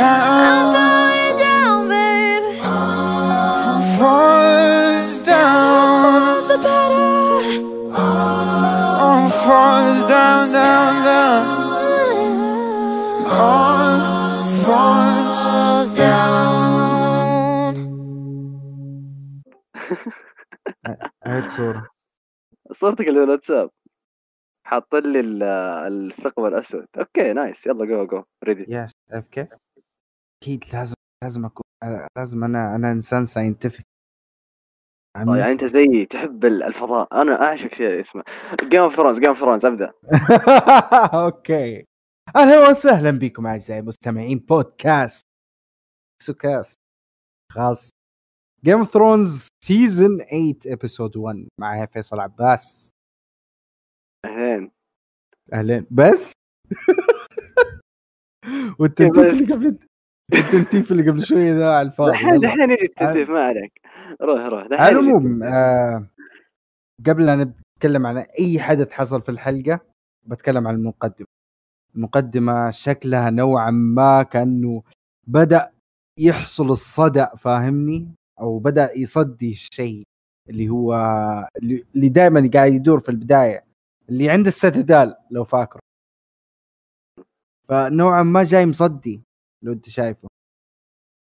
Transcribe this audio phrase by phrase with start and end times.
[0.00, 2.52] down, falling down, baby.
[3.98, 7.40] falls down, The better.
[9.06, 11.44] oh, falls down, down, down,
[13.26, 16.46] oh, falls down.
[21.26, 21.88] عيد صورة
[22.72, 23.70] صورتك اللي الواتساب
[24.66, 28.64] حاط لي ال- الثقب الاسود أوكي نايس يلا جو جو ready
[29.12, 29.48] شايف كيف؟
[30.42, 31.62] أكيد لازم لازم أكون
[32.18, 33.82] لازم أنا أنا إنسان scientific
[35.16, 37.22] يعني أنت زيي تحب ال- الفضاء.
[37.22, 38.24] أنا أعشق شيء اسمه
[38.62, 39.92] Game of Thrones Game of Thrones أبدأ.
[41.24, 41.84] okay.
[42.36, 44.38] أهلا وسهلا بكم أعزائي المستمعين.
[44.38, 45.22] بودكاست
[46.22, 46.76] سوكاست
[47.52, 47.90] خاص.
[48.64, 52.90] Game of Thrones season 8 episode 1 معي فيصل عباس.
[54.26, 54.70] أهلين.
[55.52, 55.86] أهلين.
[55.90, 56.32] بس؟
[58.80, 59.85] والتنتيف اللي قبل
[60.34, 62.48] التنتيف اللي قبل شوية ذا على الفاضي دحين يلا.
[62.48, 63.80] دحين يجي التنتيف ما عليك.
[64.22, 64.66] روح روح.
[64.66, 65.42] دحين على العموم.
[65.42, 66.06] آه
[67.06, 69.80] قبل ان نتكلم عن أي حدث حصل في الحلقة
[70.26, 71.26] بتكلم عن المقدمة.
[71.96, 74.82] المقدمة شكلها نوعا ما كأنه
[75.26, 75.72] بدأ
[76.18, 78.08] يحصل الصدى فاهمني؟
[78.40, 80.02] أو بدأ يصدي الشيء
[80.50, 80.94] اللي هو
[81.56, 83.64] اللي اللي دائما قاعد يدور في البداية
[84.08, 85.80] اللي عند الستدال لو فاكره.
[87.68, 89.22] فنوعا ما جاي مصدي.
[89.62, 90.28] لو انت شايفه.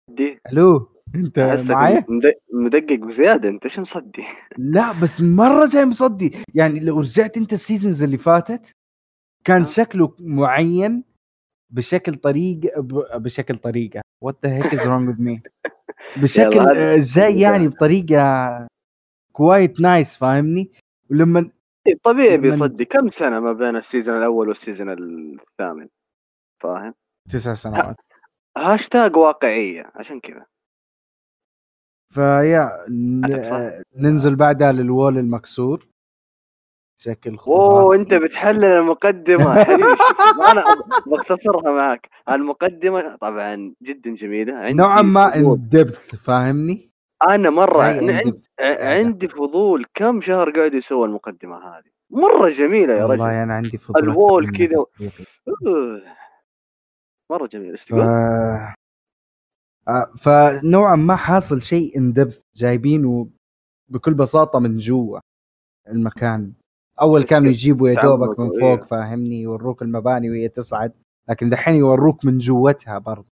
[0.10, 4.24] دي ألو انت معايا؟ مد- مدقق بزيادة أنت إيش مصدي؟
[4.76, 6.32] لا بس مرة جاي مصدي.
[6.54, 8.72] يعني لو رجعت أنت السيزونز اللي فاتت
[9.46, 9.66] كان آه.
[9.66, 11.04] شكله معين
[11.70, 14.02] بشكل طريقه ب- بشكل طريقة.
[14.24, 15.42] وات ذا هيك از رونج وذ مي
[16.18, 18.68] بشكل آه، جاي يعني بطريقة
[19.34, 20.72] quite nice فاهمني؟
[21.12, 21.52] ولما
[22.04, 22.86] طبيعي من- بيصدي.
[22.86, 25.88] كم سنة ما بين ال season الأول وال season الثامن؟
[26.64, 26.94] فاهم؟
[27.30, 27.96] تسع سنوات.
[28.58, 30.46] هاشتاج واقعية عشان كذا.
[32.14, 35.88] فيا ن- ننزل بعدها لل wall المكسور.
[37.02, 39.54] شكل أوه خرافي أنت بتحلل المقدمة.
[39.64, 39.84] حبيبي
[40.52, 40.64] أنا
[41.08, 42.10] بختصرها معك.
[42.30, 44.72] المقدمة طبعا جدا جميلة.
[44.72, 45.58] نوعا ما فضول.
[45.58, 46.92] ان ديبث فاهمني؟
[47.30, 48.34] أنا مرة عندي
[48.70, 51.90] عندي فضول كم شهر قاعدوا يسووا المقدمة هذه.
[52.12, 53.12] مرة جميلة يا رجل.
[53.12, 54.84] والله أنا عندي فضول الوول كذا.
[57.32, 57.72] مرة جميل.
[57.72, 57.86] إيش.
[57.86, 58.74] تقول؟ آه،
[60.18, 63.30] فنوعا ما حاصل شيء ان دبث جايبينه
[63.92, 65.20] بكل بساطة من جوا
[65.88, 66.54] المكان.
[67.02, 68.84] أول كانوا يجيبوا يا دوبك من تعمقوا، فوق إيه.
[68.84, 70.94] فاهمني؟ يوروك المباني وهي تصعد.
[71.30, 73.28] لكن دحين يوروك من جوتها برضه.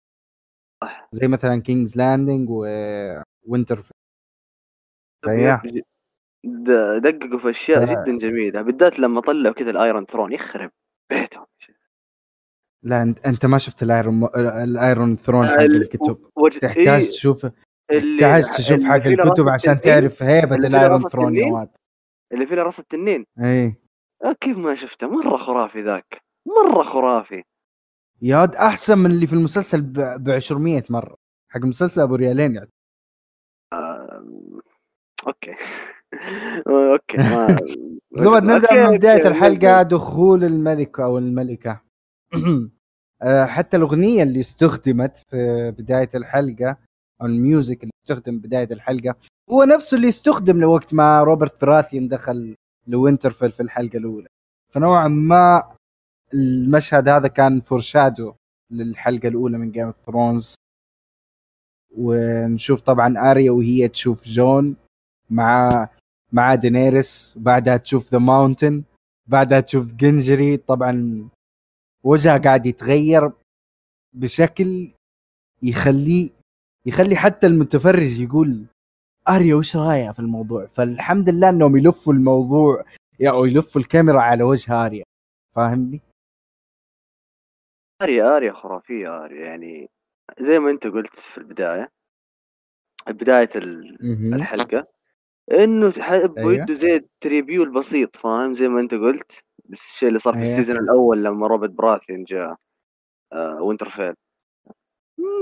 [1.12, 2.66] زي مثلا King's Landing و
[3.48, 3.84] Winter
[7.04, 8.62] دققوا في أشياء ف- جدا جميلة.
[8.62, 10.72] بالذات لما طلعوا كذا ال Iron Throne يخرب
[11.10, 11.46] بيتهم.
[12.86, 16.18] لا انت ما شفت ال Iron ال Iron Throne حق ال- الكتب.
[16.62, 17.46] تحتاج إيه، تشوف
[17.90, 21.52] تحتاج تشوف حق الكتب عشان تعرف هيبة ال Iron Throne يا.
[21.52, 21.70] واد.
[22.34, 23.80] اللي فيه رأس التنين؟ إيه.
[24.26, 26.22] آه، كيف ما شفته؟ مرة خرافي ذاك.
[26.48, 27.44] مرة خرافي.
[28.22, 31.16] يا واد أحسن من اللي في المسلسل ب 200 مرة.
[31.52, 32.72] حق مسلسل أبو ريالين يعني.
[35.28, 35.56] okay.
[36.68, 37.58] okay ما
[38.24, 41.82] زود نبدأ من بداية الحلقة دخول الملك أو الملكة.
[43.46, 46.78] حتى الأغنية اللي استخدمت في بداية الحلقة
[47.22, 49.16] أو ال music اللي استخدم بداية الحلقة
[49.52, 52.56] هو نفسه اللي استخدم وقت ما روبرت براثيان دخل
[52.88, 54.28] لوينترفيل في الحلقة الأولى.
[54.74, 55.72] فنوعا ما
[56.34, 58.34] المشهد هذا كان foreshadow
[58.72, 60.56] للحلقة الأولى من Game of Thrones
[61.98, 64.76] ونشوف طبعا أريا وهي تشوف جون
[65.30, 65.70] مع
[66.32, 68.84] مع دينيرس وبعدها تشوف The Mountain
[69.28, 71.28] بعدها تشوف جندري طبعا
[72.06, 73.32] وجهها قاعد يتغير
[74.14, 74.92] بشكل
[75.64, 76.30] يخليه
[76.86, 78.66] يخلي حتى المتفرج يقول
[79.30, 82.86] أريا وش رايها في الموضوع فالحمد لله إنهم يلفوا الموضوع
[83.22, 85.04] أو يلفوا الكاميرا على وجه أريا
[85.56, 86.02] فاهمني؟
[88.02, 89.90] أريا أريا خرافية أريا يعني
[90.40, 91.90] زي ما أنت قلت في البداية
[93.08, 93.50] بداية.
[94.36, 94.88] الحلقة
[95.52, 96.54] إنه حبوا أيوة.
[96.54, 100.52] يدوا زي ال tribute البسيط فاهم زي ما أنت قلت الشيء اللي صار في أيوة.
[100.52, 102.56] ال season الأول لما روبرت براثين جاء
[103.34, 104.14] آه وينترفيل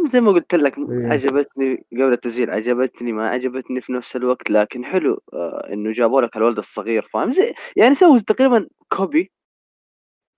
[0.05, 1.13] زي ما قلت لك أيوة.
[1.13, 6.37] عجبتني قبل التسجيل عجبتني ما عجبتني في نفس الوقت لكن حلو آه إنه جابوا لك
[6.37, 9.31] الولد الصغير فاهم؟ زي يعني سووا تقريبا copy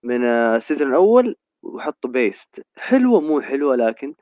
[0.06, 4.14] من آه، ال season الأول وحطوا paste حلوة مو حلوة لكن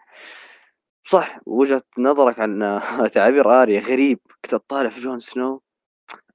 [1.06, 4.20] صح وجهة نظرك عن آه، تعابير آريا غريب.
[4.46, 5.62] كنت طالع في جون سنو؟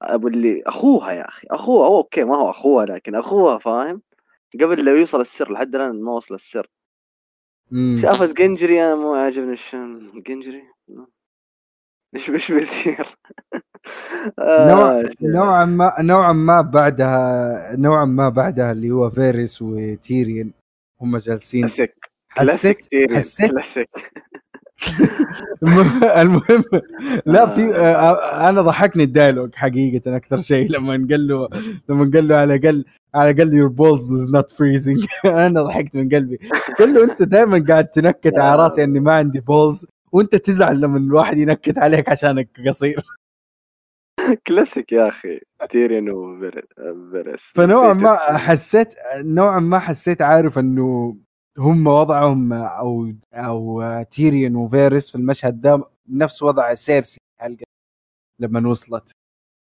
[0.01, 4.01] أبو اللي أخوها يا أخي أخوها هو okay ما هو أخوها لكن أخوها فاهم؟
[4.61, 6.67] قبل لو يوصل السر لحد الآن ما وصل السر.
[7.71, 7.99] مم.
[8.01, 10.63] شافت جنجري أنا مو عاجبني الشم جنجري؟
[12.15, 13.17] إيش إيش بيصير؟
[14.49, 20.53] نوع آه، نوعا ما نوعا ما بعدها نوعا ما بعدها اللي هو فيريس وتيريون
[21.01, 21.65] هم جالسين.
[21.65, 21.95] حسيت
[22.29, 22.87] حسيت
[26.21, 26.63] المهم
[27.25, 27.79] لا في آه.
[27.79, 31.49] آه، أنا ضحكني الدايلوج حقيقة أكثر شيء لما قال له
[31.89, 32.85] لما قال له على الاقل
[33.15, 35.07] على الاقل your balls is not freezing.
[35.25, 36.39] أنا ضحكت من قلبي.
[36.79, 40.97] قال له أنت دائما قاعد تنكت على رأسي إني ما عندي balls وأنت تزعل لما
[40.97, 43.03] الواحد ينكت عليك عشانك قصير.
[44.47, 45.39] كلاسيك يا أخي
[45.71, 51.15] تيريون وفيرس فنوعا ما حسيت نوعا ما حسيت عارف إنه
[51.59, 57.65] هم وضعهم أو أو تيريون وفيرس في المشهد ده نفس وضع سيرسي الحلقة
[58.39, 59.11] لما وصلت.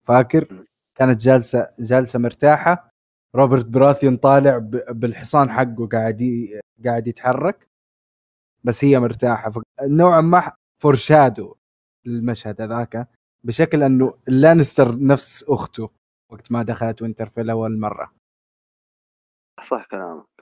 [0.06, 0.64] فاكر؟
[0.98, 2.90] كانت جالسة جالسة مرتاحة.
[3.34, 7.68] روبرت براثيون طالع بالحصان حقه قاعد ي- قاعد يتحرك.
[8.64, 9.52] بس هي مرتاحة.
[9.82, 10.52] نوعا ما
[10.82, 11.54] foreshadow
[12.06, 13.08] المشهد هذاك
[13.44, 15.90] بشكل أنه لانستر نفس أخته
[16.32, 18.12] وقت ما دخلت وينترفيل أول مرة.
[19.64, 20.35] صح كلامك.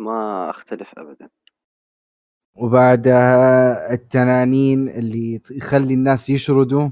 [0.00, 1.28] ما أختلف ابدا.
[2.54, 6.88] وبعدها التنانين اللي يخلي الناس يشردوا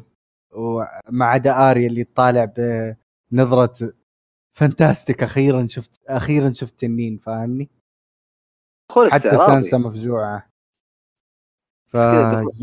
[0.51, 2.45] وما عدا اريا اللي تطالع
[3.33, 3.93] بنظرة
[4.57, 7.69] fantastic أخيرا شفت أخيرا شفت تنين فاهمني؟
[9.13, 9.37] حتى.
[9.37, 10.49] سانسا مفجوعة.
[11.87, 11.97] ف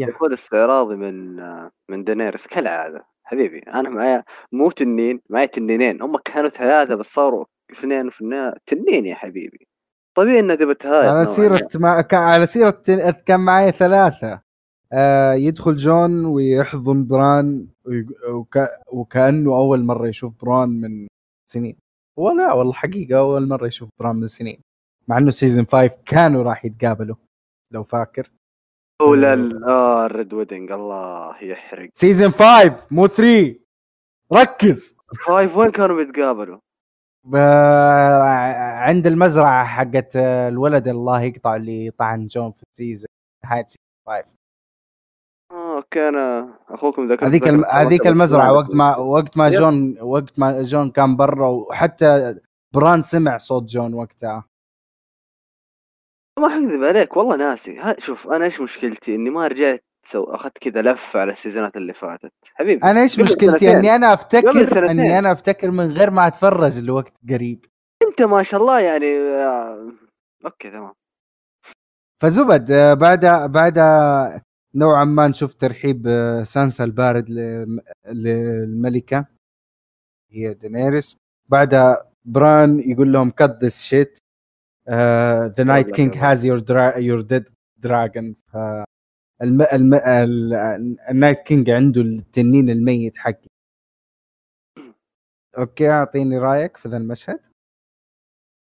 [0.09, 1.35] دخول- استعراضي من
[1.89, 3.07] من دينيرس كالعادة.
[3.23, 6.01] حبيبي أنا معايا مو تنين معايا تنينين.
[6.01, 9.67] هم كانوا ثلاثة بس صاروا اثنين في النهايه تنين يا حبيبي.
[10.15, 12.83] طبيعي إنها تبى تهايط على نوعاً سيرة ما كان على سيرة
[13.25, 14.41] كان معي ثلاثة.
[14.93, 17.67] آه يدخل جون ويحضن بران
[18.29, 18.57] وك...
[18.91, 21.07] وكأنه أول مرة يشوف بران من
[21.51, 21.77] سنين.
[22.19, 24.61] ولا والله حقيقة أول مرة يشوف بران من سنين.
[25.07, 27.15] مع إنه season 5 كانوا راح يتقابلوا
[27.73, 28.31] لو فاكر.
[29.67, 30.05] آه.
[30.05, 31.89] ال red wedding الله يحرق.
[31.93, 33.55] season 5 مو 3
[34.33, 34.97] ركز.
[35.27, 36.57] five وين كانوا بيتقابلوا؟
[38.85, 43.07] عند المزرعة حقت الولد الله يقطع اللي طعن جون في ال season
[43.45, 44.35] نهاية season 5
[45.51, 47.65] آه okay أنا أخوكم ذكرت هذيك الم...
[47.65, 49.49] هذيك المزرعة وقت ما وقت ما.
[49.49, 52.35] جون وقت ما جون كان برا وحتى
[52.75, 54.45] بران سمع صوت جون وقتها.
[56.39, 57.95] ما حكذب عليك والله ناسي.
[57.97, 62.31] شوف أنا إيش مشكلتي؟ إني ما رجعت so أخذت كذا لفة على السيزونات اللي فاتت
[62.53, 63.71] حبيبي أنا إيش مشكلتي.
[63.71, 64.89] إني أنا أفتكر.
[64.91, 67.65] إني أنا أفتكر من غير ما أتفرج الوقت قريب
[68.03, 69.91] أنت ما شاء الله يعني آه،
[70.45, 70.93] أوكي تمام
[72.21, 74.41] فزبد آه، بعدها بعدها
[74.75, 77.29] نوعا ما نشوف ترحيب آه، سانسا البارد
[78.07, 79.25] للملكة
[80.31, 81.17] هي دينيريس
[81.49, 84.17] بعدها بران يقول لهم cut this shit
[84.89, 86.35] uh, the night والله king يلا.
[86.35, 86.61] has your
[89.41, 89.61] الم...
[89.61, 89.93] الم...
[89.93, 90.53] ال...
[91.09, 93.47] النايت كينج عنده التنين الميت حقي.
[95.57, 97.39] okay أعطيني رأيك في ذا المشهد.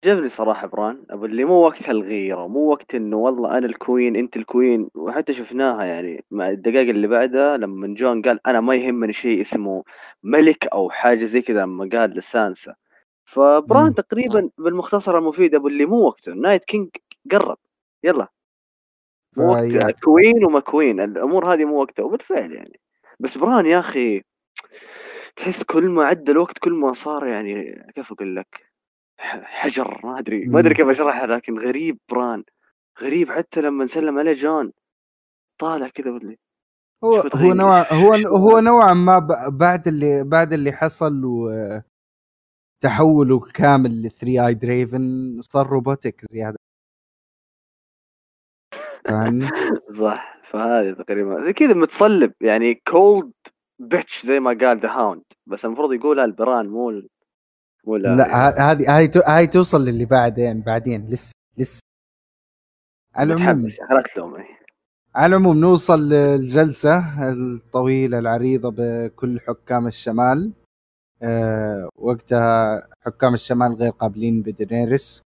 [0.04, 4.16] عجبني صراحة بران أبو اللي مو وقت الغيرة مو وقت إنه والله أنا ال queen
[4.16, 8.74] أنت ال queen وحتى شفناها يعني مع الدقائق اللي بعدها لما جون قال أنا ما
[8.74, 9.84] يهمني شيء اسمه
[10.22, 12.74] ملك أو حاجة زي كذا لما قال لسانسا.
[13.24, 13.94] فبران.
[13.94, 16.88] تقريبا بالمختصر المفيد أبو اللي مو وقته night king
[17.32, 17.58] قرب.
[18.04, 18.28] يلا.
[19.34, 19.90] فيا.
[19.90, 22.80] queen وما queen الأمور هذه مو وقتها وبالفعل يعني
[23.20, 24.22] بس بران يا أخي
[25.36, 28.72] تحس كل ما عدى الوقت كل ما صار يعني كيف أقول لك
[29.18, 30.74] حجر ما أدري ما أدري.
[30.74, 32.44] كيف أشرحها لكن غريب بران
[33.02, 34.72] غريب حتى لما نسلم عليه جون
[35.58, 36.38] طالع كذا بدلي
[37.04, 41.48] هو هو؟ نوع هو هو؟ نوعا ما بعد اللي بعد اللي حصل و
[42.80, 46.58] تحوله كامل ل 3 اي دريفن صار روبوتك زيادة
[49.04, 49.46] فاهمني؟
[50.00, 53.32] صح فهذه تقريبا زي كذا متصلب يعني cold
[53.78, 57.08] bitch زي ما قال the hound بس المفروض يقولها البران مو ال-
[57.86, 61.80] مو لا هذه هاي تو- هاي توصل للي بعدين بعدين لسه لسه.
[63.14, 63.68] على العموم
[64.14, 64.44] تلومني
[65.14, 66.98] على العموم نوصل للجلسة
[67.32, 70.52] الطويلة العريضة بكل حكام الشمال.
[71.22, 75.22] أه وقتها حكام الشمال غير قابلين بدينيريس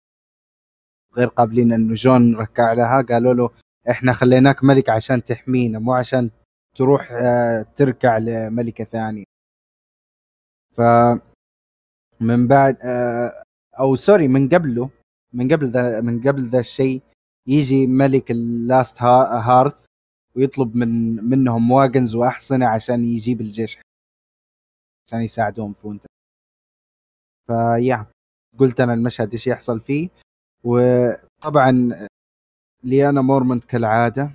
[1.18, 3.50] غير قابلين انه جون ركع لها قالوا له
[3.90, 6.30] إحنا خليناك ملك عشان تحمينا مو عشان
[6.76, 9.24] تروح أه تركع لملكة ثانية.
[10.76, 10.82] ف
[12.20, 13.44] من بعد أه
[13.80, 14.90] أو sorry من قبله
[15.34, 17.02] من قبل ذا من قبل ذا الشيء
[17.48, 19.86] يجي ملك ال Last ها- Hearth
[20.36, 23.80] ويطلب من منهم wagons وأحصنة عشان يجيب الجيش
[25.08, 26.08] عشان يساعدوهم في وينتر
[27.48, 28.06] فيا
[28.60, 30.10] قلت أنا المشهد إيش يحصل فيه.
[30.64, 31.90] وطبعا
[32.84, 34.32] ليانا مورمنت كالعادة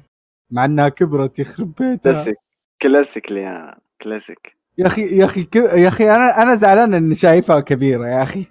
[0.50, 2.36] مع إنها كبرت يخرب بيتها كلاسيك.
[2.82, 4.56] كلاسيك ليانا كلاسيك.
[4.78, 5.56] يا أخي يا أخي ك...
[5.56, 8.46] يا أخي أنا أنا زعلان إني شايفها كبيرة يا أخي.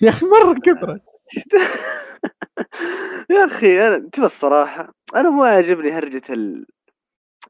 [0.00, 1.02] يا أخي مرة كبرت.
[3.30, 6.66] يا أخي أنا تبى الصراحة أنا مو عاجبني هرجة ال...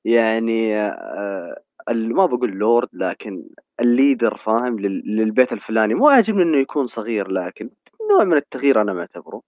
[0.05, 2.15] يعني آه، ال...
[2.15, 3.45] ما بقول لورد لكن
[3.81, 5.17] الليدر فاهم لل...
[5.17, 5.95] للبيت الفلاني.
[5.95, 7.71] مو عاجبني إنه يكون صغير لكن
[8.11, 9.43] نوع من التغيير أنا معتبره.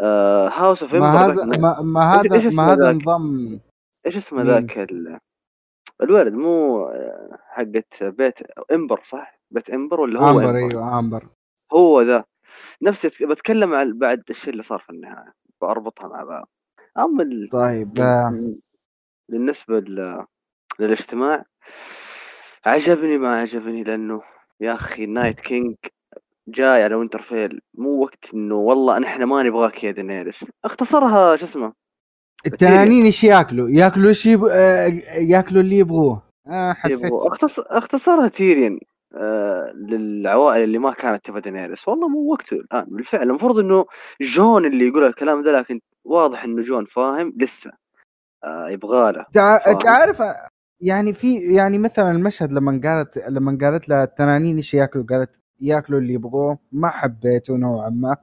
[0.00, 3.60] هاوس اوف ما هذا ما, ما هذا ما هذا؟ نظام
[4.06, 5.18] إيش اسمه؟ ذاك ال...
[6.02, 8.38] الولد مو آه، حقت بيت
[8.72, 11.28] إمبر صح؟ بيت إمبر ولا هو آمبر إمبر؟ إيوه آمبر
[11.72, 12.24] هو ذا
[12.82, 16.48] نفس بتكلم عن بعد الشيء اللي صار في النهاية بربطها مع بعض
[16.98, 17.48] اما ال...
[17.52, 18.54] طيب آه،
[19.28, 20.24] بالنسبة ل...
[20.78, 21.44] للاجتماع
[22.66, 24.22] عجبني ما عجبني لأنه
[24.60, 25.76] يا أخي night king
[26.48, 31.72] جاي على وينترفيل مو وقت إنه والله نحن ما نبغاك يا دينيرس اختصرها شو اسمه؟
[32.46, 34.44] التنانين إيش ياكلوا؟ ياكلوا إيش يب...
[34.44, 34.86] آه،
[35.18, 36.22] ياكلوا اللي يبغوه.
[36.48, 37.02] آه حسيت.
[37.04, 37.60] يبغوا اختص...
[37.60, 38.78] اختصرها تيريان
[39.14, 42.84] آه للعوائل اللي ما كانت تبغى دينيرس والله مو وقته الآن.
[42.88, 43.22] بالفعل.
[43.22, 43.84] المفروض إنه
[44.20, 47.70] جون اللي يقول الكلام ده لكن واضح إنه جون فاهم لسه.
[48.44, 49.24] آه يبغى له.
[49.84, 50.22] تعرف
[50.80, 56.00] يعني في يعني مثلا المشهد لما قالت لما قالت لها التنانين إيش ياكلوا؟ قالت ياكلوا
[56.00, 58.16] اللي يبغوه ما حبيته نوعا ما.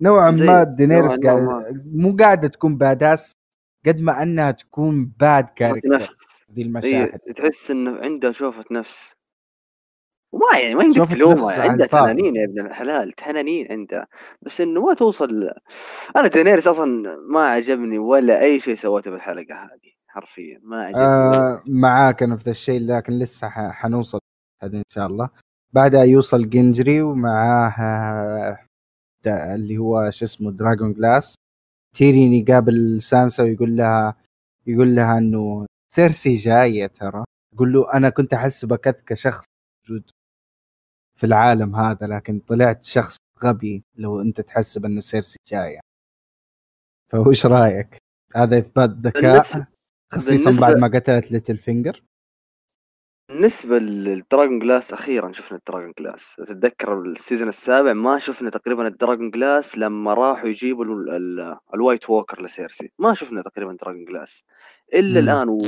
[0.00, 1.18] نوعا ما دينيرس.
[1.18, 3.32] قاعد مو قاعدة تكون badass
[3.86, 6.14] قد ما أنها تكون bad character
[6.52, 7.18] ذي المشاهد.
[7.18, 9.12] تحس إنه عندها شوفة نفس.
[10.32, 12.12] وما يعني ما على عندها الفاضي.
[12.12, 14.06] تنانين يا ابن الحلال تنانين عندها
[14.42, 15.50] بس إنه ما توصل
[16.16, 21.02] أنا دينيرس أصلا ما عجبني ولا أي شيء سوته بالحلقة هذه حرفيا ما عجبني.
[21.02, 24.20] آه معاك أنا في ذا الشيء لكن لسه حنوصل
[24.62, 25.30] هذا إن شاء الله.
[25.72, 27.70] بعدها يوصل جندري ومعاه
[29.26, 31.34] آه، اللي هو شو اسمه dragonglass
[31.96, 34.16] تيريون يقابل سانسا ويقول لها
[34.66, 39.44] يقول لها إنه سيرسي جاية ترى؟ يقول له أنا كنت احسبك اذكى شخص
[39.88, 40.10] موجود
[41.18, 45.80] في العالم هذا لكن طلعت شخص غبي لو أنت تحسب ان سيرسي جاية
[47.12, 47.98] فوش رأيك؟
[48.36, 49.66] هذا إثبات ذكاء
[50.12, 52.02] خصيصا بعد ما قتلت ليتل فينجر
[53.28, 59.30] بالنسبة للدراجون جلاس أخيرا شفنا ال dragonglass تتذكر ال season السابع ما شفنا تقريبا ال
[59.30, 62.92] dragonglass لما راحوا يجيبوا ال- ال- ال White Walker لسيرسي.
[62.98, 64.44] ما شفنا تقريبا dragonglass
[64.94, 65.28] إلا مم.
[65.28, 65.58] الآن و...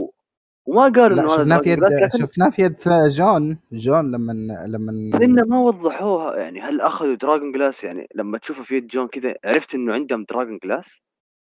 [0.67, 2.77] وما قالوا إنه هذا شفناه في dragon يد glass لكن شفناه في يد
[3.09, 3.59] جون.
[3.73, 4.33] جون لما
[4.67, 6.37] لما بس إنه ما وضحوها.
[6.37, 11.03] يعني هل أخذوا dragonglass يعني لما تشوفه في يد جون كذا عرفت إنه عندهم dragonglass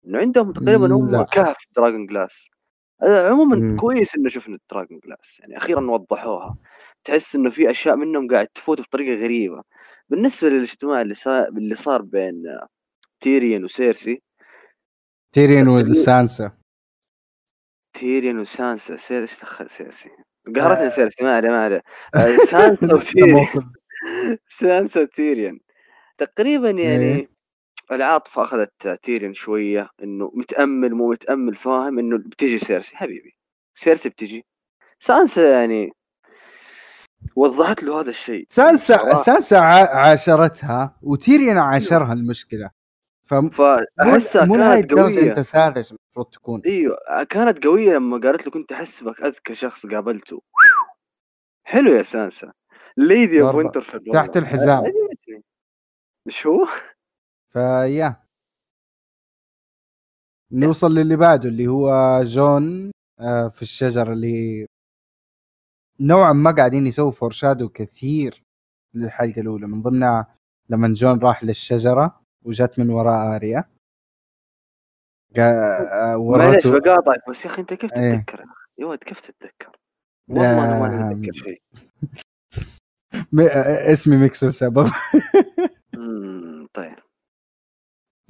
[0.06, 1.22] إنه عندهم تقريبا هم.
[1.24, 2.48] كهف dragonglass
[3.02, 3.76] عموما مم.
[3.76, 5.40] كويس إنه شفنا ال dragonglass.
[5.40, 6.56] يعني أخيرا وضحوها.
[7.04, 9.62] تحس إنه في أشياء منهم قاعد تفوت بطريقة غريبة.
[10.08, 12.68] بالنسبة للاجتماع اللي صار اللي صار بين آه،
[13.20, 14.22] تيريان وسيرسي.
[15.32, 16.52] تيريان وسانسا.
[17.92, 18.96] تيريان وسانسا.
[18.96, 20.10] سير إيش دخل سيرسي.
[20.56, 21.82] قهرتني سيرسي ما عليه ما عليه.
[22.14, 23.46] آه، سانسا وتيريان.
[24.60, 25.60] سانسا وتيريان.
[26.18, 27.28] تقريبا يعني
[27.92, 32.96] العاطفة أخذت تيريان شوية إنه متأمل مو متأمل فاهم؟ إنه بتجي سيرسي.
[32.96, 33.36] حبيبي
[33.74, 34.46] سيرسي بتجي.
[34.98, 35.92] سانسا يعني
[37.36, 38.46] وضحت له هذا الشيء.
[38.50, 39.14] سانسا.
[39.14, 42.70] سانسا عاشرتها وتيرين عاشرها المشكلة.
[43.24, 45.28] فمو فاحسها مو لهي قوية.
[45.28, 46.62] أنت ساذج المفروض تكون.
[46.66, 46.96] إيوه
[47.28, 50.42] كانت قوية لما قالت له كنت احسبك أذكى شخص قابلته.
[51.64, 52.52] حلو يا سانسا.
[52.96, 53.54] ليدي اوف.
[53.54, 54.78] وينترفيل تحت الحزام.
[54.78, 55.44] عجبتني
[56.26, 56.66] إيش هو؟
[57.52, 58.16] فيا.
[60.52, 62.90] نوصل للي بعده اللي هو جون
[63.20, 64.66] آه، في الشجرة اللي
[66.00, 68.42] نوعا ما قاعدين يسووا فورشادو كثير
[68.94, 69.66] للحلقة الأولى.
[69.66, 70.36] من ضمنها
[70.68, 73.64] لما جون راح للشجرة وجت من وراء آريا.
[75.36, 75.40] قا-
[75.92, 78.14] آه، معلش بقاطعك بس يا أخي أنت كيف إيه.
[78.16, 78.44] تتذكر؟
[78.78, 79.76] يا ولد كيف تتذكر؟
[80.28, 81.62] والله أنا ما اتذكر شيء.
[83.40, 84.86] آه، اسمي ميكسو سبب
[86.74, 86.98] طيب.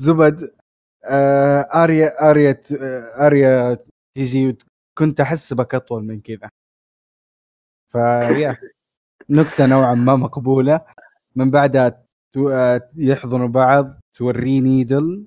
[0.00, 0.54] زبد
[1.04, 2.60] آه، آريا آريا
[3.26, 3.76] آريا
[4.16, 4.58] تيجي
[4.98, 6.50] كنت احسبك أطول من كذا.
[7.92, 8.56] فيا
[9.30, 10.80] نكتة نوعا ما مقبولة.
[11.36, 12.04] من بعدها
[12.52, 15.26] آه، يحضنوا بعض توريه نيدل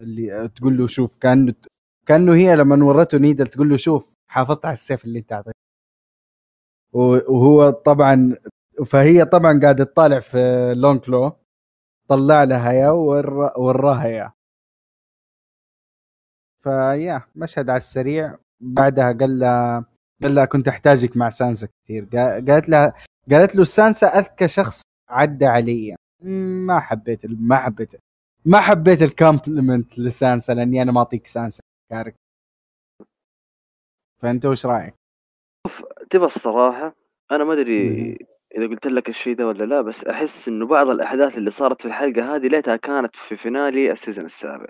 [0.00, 1.54] اللي آه، تقول له شوف كانه
[2.06, 5.56] كأنه هي لما ورته نيدل تقول له شوف حافظت على السيف اللي انت أعطيته.
[6.92, 8.36] وهو طبعا
[8.86, 10.38] فهي طبعا قاعدة تطالع في
[10.76, 11.36] لونج كلو
[12.08, 14.32] طلع لها يا ور- وراها يا.
[16.62, 18.38] فيا مشهد على السريع.
[18.60, 19.84] بعدها قال لها
[20.22, 22.94] قال لها كنت أحتاجك مع سانسا كثير قا- قالت لها
[23.30, 25.96] قالت له سانسا أذكى شخص عدى علي.
[26.66, 27.94] ما حبيت ما حبيت
[28.44, 32.14] ما حبيت ال compliment لسانسا لأني أنا ما أعطيك سانسا character.
[34.22, 34.94] فأنت وش رأيك؟
[36.10, 36.94] تبى الصراحة
[37.30, 38.16] أنا ما مم.
[38.56, 41.88] إذا قلت لك الشيء ده ولا لا بس أحس إنه بعض الأحداث اللي صارت في
[41.88, 44.66] الحلقة هذه ليتها كانت في finale ال season السابع.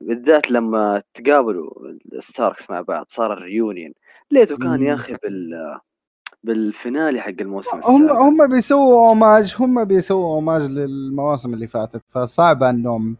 [0.00, 1.70] بالذات لما تقابلوا
[2.12, 3.92] الستاركس مع بعض صار ال reunion.
[4.30, 4.82] ليته كان.
[4.82, 5.78] يا أخي بال
[6.42, 8.20] بال finale حق الموسم هم السابع.
[8.20, 13.16] هم بيسووا homage هم بيسووا homage للمواسم اللي فاتت فصعب إنهم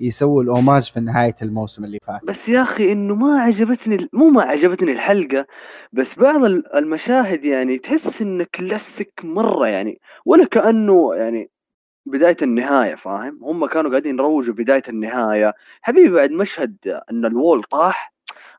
[0.00, 2.20] يسووا ال homage في نهاية الموسم اللي فات.
[2.24, 5.46] بس يا أخي إنه ما عجبتني مو ما عجبتني الحلقة
[5.92, 11.50] بس بعض ال- المشاهد يعني تحس إنه كلاسيك مرة يعني ولا كأنه يعني
[12.06, 15.54] بداية النهاية فاهم؟ هم كانوا قاعدين يروجوا بداية النهاية.
[15.82, 16.76] حبيبي بعد مشهد
[17.10, 18.12] إن الوول طاح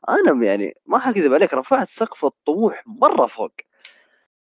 [0.08, 3.52] أنا يعني ما حكذب عليك رفعت سقف الطموح مرة فوق.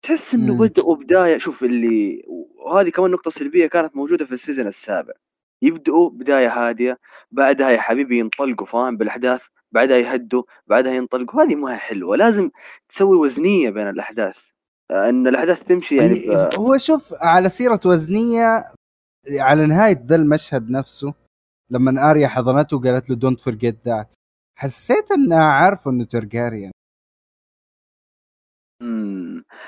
[0.03, 0.59] تحس إنه مم.
[0.59, 2.23] بدأوا بداية شوف اللي
[2.67, 5.13] وهذه كمان نقطة سلبية كانت موجودة في السيزون السابع.
[5.63, 6.99] يبدأوا بداية هادية
[7.31, 11.43] بعدها يا حبيبي ينطلقوا فاهم؟ بالأحداث بعدها يهدوا بعدها ينطلقوا.
[11.43, 12.17] هذه ما هي حلوة.
[12.17, 12.51] لازم
[12.89, 14.39] تسوي وزنية بين الأحداث.
[14.91, 16.55] آه، إن الأحداث تمشي يعني ب...
[16.59, 18.65] هو شوف على سيرة وزنية
[19.39, 21.15] على نهاية ذا المشهد نفسه
[21.71, 24.15] لما أريا حضنته وقالت له دونت فورجيت ذات
[24.59, 26.73] حسيت انها عارفه إنه ترجاريان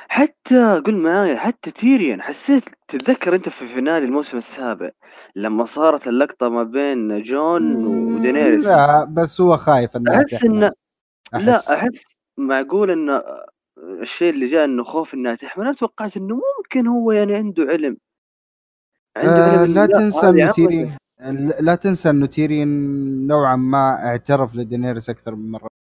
[0.09, 4.91] حتى قل معايا حتى تيريان حسيت تتذكر أنت في فينال الموسم السابع
[5.37, 10.51] لما صارت اللقطة ما بين جون ودينيريس لا بس هو خايف أحس تحمل.
[10.55, 10.73] إنه
[11.33, 11.71] لا أحس.
[11.71, 12.05] أحس
[12.39, 13.23] معقول إنه
[14.01, 17.97] الشيء اللي جاء إنه خوف إنها تحمل أنا توقعت إنه ممكن هو يعني عنده علم
[19.17, 20.51] عنده آه علم لا إنه تنسى هذه إنه.
[20.51, 20.97] تيريان
[21.61, 25.82] لا تنسى إنه تيريان نوعا ما اعترف لدينيريس أكثر من مرة بس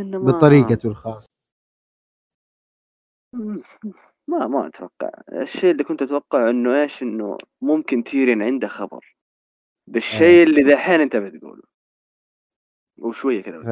[0.00, 1.28] انه ما بطريقته الخاصة.
[4.28, 5.10] ما ما أتوقع.
[5.32, 9.16] الشيء اللي كنت أتوقع إنه إيش إنه ممكن تيرين عنده خبر.
[9.86, 10.44] بالشيء إيه.
[10.44, 11.62] اللي دحين أنت بتقوله.
[12.98, 13.66] وشوية كذا ف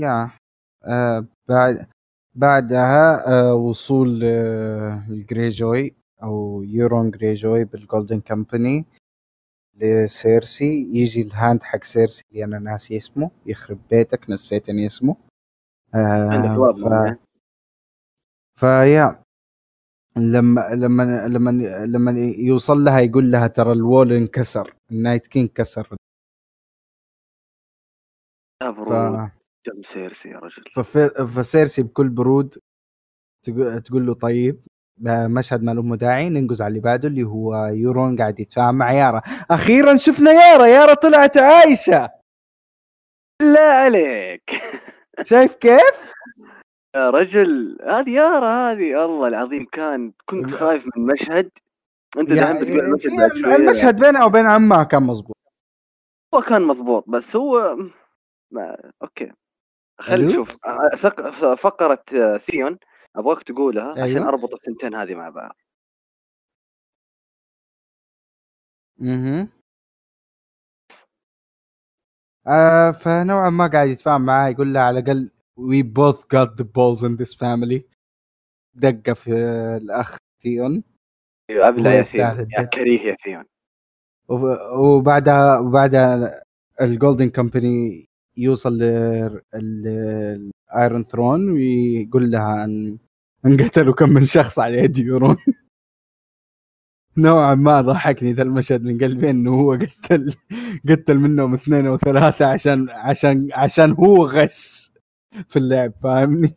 [0.00, 0.30] يا.
[0.84, 1.86] آه بعد
[2.34, 8.84] بعدها آه وصول آه الجريجوي أو يورون جريجوي بال Golden Company
[9.82, 15.16] لسيرسي يجي ال Hand حق سيرسي اللي أنا ناسي اسمه يخرب بيتك نسيتني اسمه.
[15.94, 16.84] آه ف...
[18.60, 19.22] فيا
[20.16, 21.50] لما لما لما
[21.86, 25.96] لما يوصل لها يقول لها ترى ال wall انكسر ال Night King كسر.
[28.62, 28.92] ف...
[29.66, 30.62] damn سيرسي يا رجل.
[30.74, 30.98] فف...
[31.38, 32.58] فسيرسي بكل برود
[33.84, 34.60] تقول, له طيب.
[35.00, 39.22] مشهد ما له داعي ننقز على اللي بعده اللي هو يورون قاعد يتفاهم مع يارا.
[39.50, 42.10] أخيرا شفنا يارا يارا طلعت عايشة.
[43.42, 44.50] لا عليك.
[45.30, 46.12] شايف كيف؟
[46.96, 49.04] يا رجل هذه يارا هذه.
[49.04, 51.50] الله العظيم كان كنت خايف من مشهد
[52.18, 55.36] أنت دحين يعني بتقول المشهد المشهد بينها وبين عمها كان مظبوط
[56.34, 57.76] هو كان مضبوط بس هو
[58.52, 59.32] ما أوكي.
[60.00, 61.30] خل ألو؟ شوف آه، ثق...
[61.30, 62.78] ف- فقرة آه، ثيون.
[63.16, 64.28] أبغاك تقولها عشان أيوه.
[64.28, 65.56] أربط الثنتين هذه مع بعض.
[69.02, 69.48] أها.
[72.46, 77.02] آه فنوعا ما قاعد يتفاهم معاه يقول لها على الأقل we both got the balls
[77.02, 77.82] in this family.
[78.74, 79.32] دقة في
[79.76, 80.84] الأخ ثيون.
[81.50, 82.62] أيوه ابلع يا ثيون يا.
[82.62, 83.44] كريه يا ثيون.
[84.28, 86.42] وب- وبعدها وبعدها
[86.80, 88.78] ال Golden Company يوصل
[89.54, 92.98] لل Iron Throne ويقول لها أن
[93.46, 95.36] انقتلوا كم من شخص على يد يورون.
[97.18, 100.34] نوعا ما ضحكني ذا المشهد من قلبي إنه هو قتل
[100.88, 104.92] قتل منهم اثنين أو ثلاثة عشان عشان عشان هو غش
[105.48, 106.54] في اللعب فاهمني؟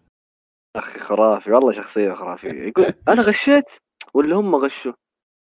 [0.76, 2.52] أخي خرافي والله شخصية خرافية.
[2.52, 3.66] يقول أنا غشيت
[4.14, 4.94] ولا هم غشوا؟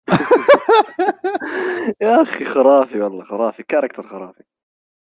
[2.02, 4.42] يا أخي خرافي والله خرافي character خرافي.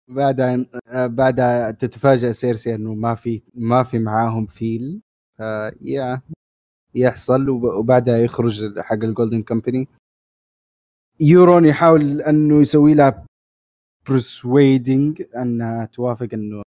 [0.10, 0.66] بعدها
[1.08, 5.02] بعدها تتفاجأ سيرسي إنه ما في ما في معاهم فيل.
[5.38, 6.22] فيا
[6.96, 9.88] يحصل وب- وبعدها يخرج حق ال Golden Company
[11.20, 13.26] يورون يحاول إنه يسوي لها
[14.10, 16.62] persuading إنها توافق إنه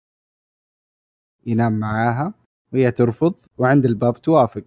[1.45, 2.33] ينام معاها
[2.73, 4.63] وهي ترفض وعند الباب توافق.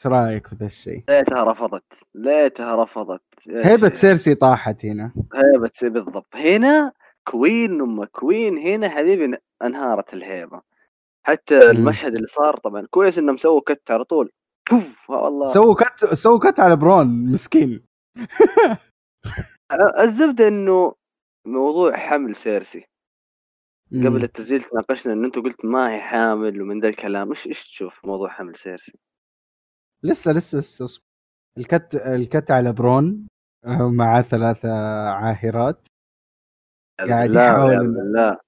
[0.00, 3.22] إيش رأيك في ذا الشيء؟ ليتها رفضت ليتها رفضت.
[3.48, 3.92] هيبة.
[3.92, 5.12] سيرسي طاحت هنا.
[5.34, 6.36] هيبة سي- بالضبط.
[6.36, 6.92] هنا
[7.30, 10.62] queen ام queen هنا حبيبي انهارت الهيبة.
[11.26, 14.30] حتى المشهد اللي صار طبعا كويس إنهم سووا cut على طول.
[15.08, 17.84] والله سووا cut سووا cut على برون مسكين.
[20.00, 20.94] الزبده إنه
[21.46, 22.84] موضوع حمل سيرسي.
[23.92, 27.30] قبل التسجيل تناقشنا إنه انت قلت ما هي حامل ومن ذا الكلام.
[27.30, 28.98] إيش إيش تشوف موضوع حمل سيرسي؟
[30.02, 31.02] لسه لسه لسه.
[31.58, 33.28] ال cut ال cut على برون
[33.64, 34.68] آه، مع ثلاثة
[35.08, 35.87] عاهرات.
[37.00, 38.38] قاعد يحاول يا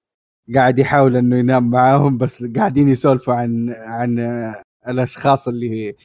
[0.54, 4.18] قاعد يحاول إنه ينام معاهم بس قاعدين يسولفوا عن عن
[4.88, 5.96] الأشخاص اللي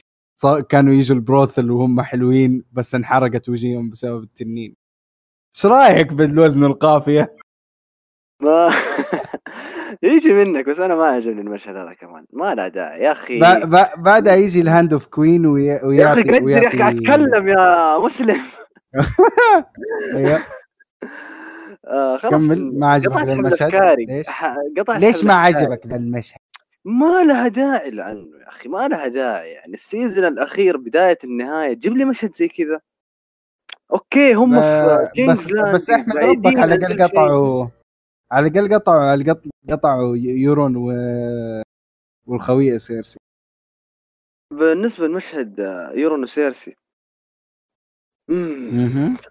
[0.68, 4.74] كانوا يجوا ال brothel وهم حلوين بس انحرقت وجيهم بسبب التنين
[5.56, 7.36] إيش رأيك بالوزن والقافية؟
[8.42, 8.70] ما
[10.02, 13.40] يجي منك بس أنا ما عجبني المشهد هذا كمان ما له داعي يا أخي
[13.96, 17.48] بعدها يجي ال Hand of Queen وي- يا أخي ويعطي قدر يا أخي قاعد أتكلم
[17.48, 18.40] يا مسلم.
[21.86, 23.74] آه خلاص كمل ما عجبك المشهد.
[23.98, 24.26] ليش؟
[24.78, 25.34] قطعت ليش ما.
[25.34, 26.38] عجبك ذا المشهد؟
[26.84, 31.72] ما لها داعي لعنه يا أخي ما لها داعي يعني ال season الأخير بداية النهاية
[31.72, 32.80] جيب لي مشهد زي كذا
[33.92, 37.02] okay هم في بس بس إحمد ربك على الأقل.
[37.02, 37.66] قطعوا
[38.32, 39.36] على الأقل قطعوا على
[39.70, 40.86] قطعوا يورون و...
[42.26, 43.18] والخوية سيرسي
[44.52, 45.58] بالنسبة لمشهد
[45.94, 46.76] يورون وسيرسي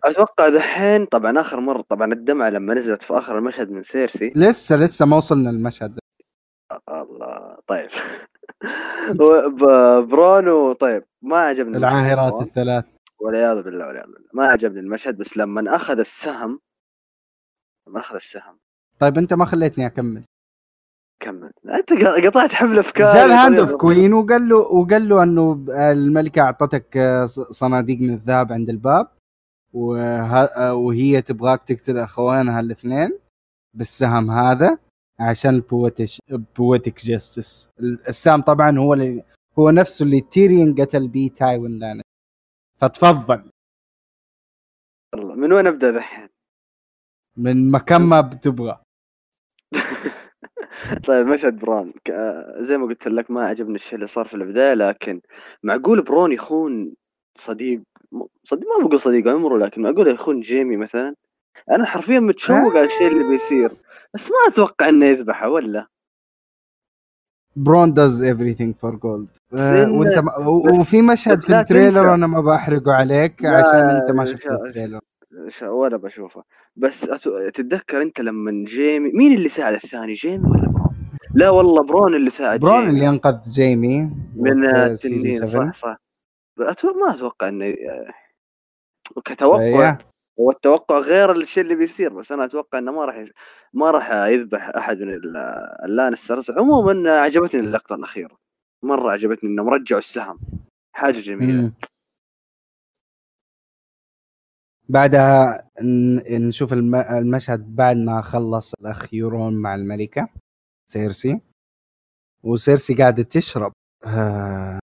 [0.03, 4.33] أتوقع دحين طبعا آخر مرة طبعا الدمعة لما نزلت في آخر المشهد من سيرسي.
[4.35, 6.01] لسه لسه ما وصلنا المشهد ده.
[6.89, 7.57] الله.
[7.67, 7.89] طيب.
[10.09, 12.41] برون طيب ما عجبني العاهرات.
[12.41, 12.85] الثلاث.
[13.19, 14.29] والعياذ بالله والعياذ بالله.
[14.33, 16.59] ما عجبني المشهد بس لما أخذ السهم
[17.87, 18.59] لما أخذ السهم.
[18.99, 20.23] طيب أنت ما خليتني أكمل.
[21.25, 21.51] كمل.
[21.65, 21.93] أنت
[22.25, 26.97] قطعت حبل افكار جاء ال Hand of Queen وقال له وقال له إنه الملكة أعطتك
[26.97, 27.25] آه،
[27.59, 29.07] صناديق من الذهب عند الباب
[29.73, 30.73] وه...
[30.73, 33.19] وهي تبغاك تقتل أخوانها الاثنين
[33.73, 34.77] بالسهم هذا
[35.19, 36.19] عشان ال poetic
[36.57, 37.69] poetic justice.
[37.79, 39.23] السهم طبعا هو اللي
[39.59, 42.03] هو نفسه اللي تيريون قتل بيه تايون لانستر
[42.77, 43.51] فتفضل.
[45.13, 46.29] الله من وين أبدأ دحين؟
[47.37, 48.81] من مكان ما بتبغى.
[51.07, 51.63] طيب مشهد
[52.11, 55.21] آه، زي ما قلت لك ما عجبني الشيء اللي صار في البداية لكن
[55.63, 56.93] معقول برون يخون
[57.37, 57.81] صديق؟
[58.43, 61.15] صديق ما بقول صديق عمره لكن معقول يخون جيمي مثلا؟
[61.71, 63.71] أنا حرفيا متشوق على الشيء اللي بيصير
[64.13, 65.87] بس ما أتوقع إنه يذبحه ولا؟
[67.55, 70.37] برون does everything for gold وأنت ما...
[70.47, 72.07] وفي مشهد في ال trailer.
[72.07, 74.99] وأنا ما بحرقه عليك عشان أنت ما شفت التريلر.
[75.63, 76.43] ولا بشوفه.
[76.75, 80.95] بس أت- تتذكر أنت لما جيمي مين اللي ساعد الثاني جيمي ولا برون؟
[81.33, 82.89] لا والله برون اللي ساعد برون جيمي.
[82.93, 85.97] اللي انقذ جيمي من التنين season 7 صح صح.
[86.59, 87.75] أتوقع ما أتوقع إنه
[89.25, 89.97] كتوقع.
[90.39, 93.31] هو التوقع غير الشيء اللي بيصير بس أنا أتوقع إنه ما راح يز-
[93.73, 95.37] ما راح يذبح أحد من ال-
[95.85, 96.51] اللانسترز.
[96.51, 98.37] عموما عجبتني اللقطة الأخيرة.
[98.83, 100.39] مرة عجبتني انهم رجعوا السهم.
[100.95, 101.71] حاجة جميلة.
[104.89, 105.69] بعدها
[106.31, 110.29] نشوف الم- المشهد بعد ما خلص الأخ يورون مع الملكة
[110.91, 111.39] سيرسي.
[112.43, 113.71] وسيرسي قاعدة تشرب.
[114.05, 114.79] آه،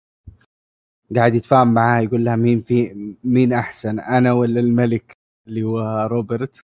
[1.17, 5.13] قاعد يتفاهم معاها يقول لها مين في مين أحسن أنا ولا الملك؟
[5.49, 6.61] اللي هو روبرت.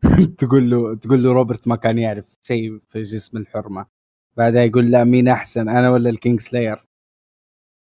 [0.38, 3.86] تقول له تقول له روبرت ما كان يعرف شيء في جسم الحرمة.
[4.36, 6.84] بعدها يقول لها مين أحسن أنا ولا ال Kingslayer؟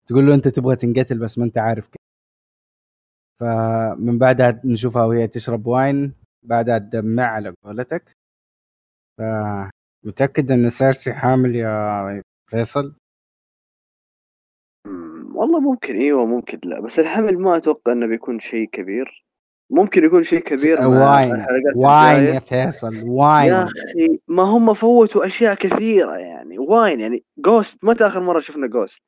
[0.06, 1.88] تقول له أنت تبغى تنقتل بس ما أنت عارف
[3.40, 8.12] فمن بعدها نشوفها وهي تشرب wine بعدها تدمع على قولتك.
[9.18, 9.22] ف
[10.04, 12.94] متأكد إن سيرسي حامل يا فيصل؟
[15.34, 19.26] والله ممكن إيوه ممكن لا بس الحمل ما أتوقع إنه بيكون شيء كبير.
[19.70, 22.24] ممكن يكون شيء كبير wine wine.
[22.24, 28.06] يا فيصل يا wine أخي ما هم فوتوا أشياء كثيرة يعني wine يعني Ghost متى
[28.06, 29.02] آخر مرة شفنا Ghost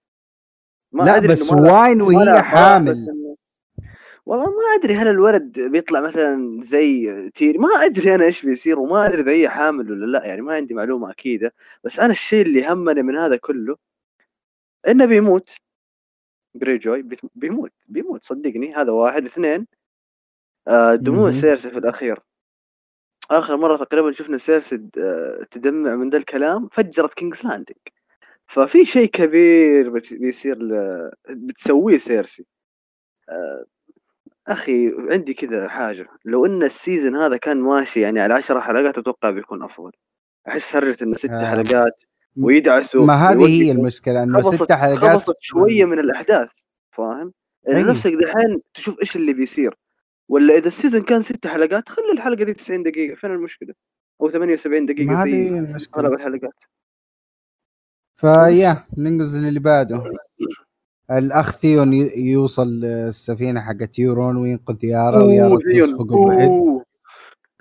[0.95, 3.28] ما لا بس wine وهي حامل.
[4.29, 9.07] والله ما أدري هل الولد بيطلع مثلا زي تيري ما أدري أنا إيش بيصير وما
[9.07, 12.67] أدري إذا هي حامل ولا لا يعني ما عندي معلومة أكيدة بس أنا الشيء اللي
[12.69, 13.77] همني من هذا كله
[14.89, 15.51] إنه بيموت
[16.55, 17.03] جري جوي
[17.35, 19.67] بيموت بيموت صدقني هذا واحد اثنين
[20.69, 21.33] آه، دموع.
[21.33, 22.21] سيرسي في الأخير
[23.31, 27.79] آخر مرة تقريبا شفنا سيرسي آه، تدمع من ذا الكلام فجرت كينجز لاندنج
[28.47, 30.59] ففي شيء كبير بيصير.
[31.31, 32.47] بتسويه سيرسي
[33.29, 33.65] آه،
[34.49, 38.99] أخي عندي كذا حاجة لو إن ال season هذا كان ماشي يعني على عشرة حلقات
[38.99, 39.93] أتوقع بيكون أفضل
[40.49, 42.03] أحس هرجة إنه ست آه، حلقات
[42.37, 43.71] ويدعسوا ما هذه هي.
[43.71, 46.49] المشكلة إنه ست حلقات خبصت شوية من الأحداث
[46.91, 47.33] فاهم؟
[47.65, 47.83] يعني.
[47.83, 49.75] نفسك دحين تشوف إيش اللي بيصير
[50.29, 53.75] ولا إذا ال season كان ست حلقات خلي الحلقة دي 90 دقيقة فين المشكلة؟
[54.21, 56.55] أو 78 دقيقة زي اغلب المشكلة الحلقات
[58.17, 60.03] فيا ننقز للي بعده
[61.11, 65.59] الأخ ثيون يوصل السفينة حقت يورون وينقذ يارا ويارا.
[65.59, 66.85] تصفقه ب head أوه.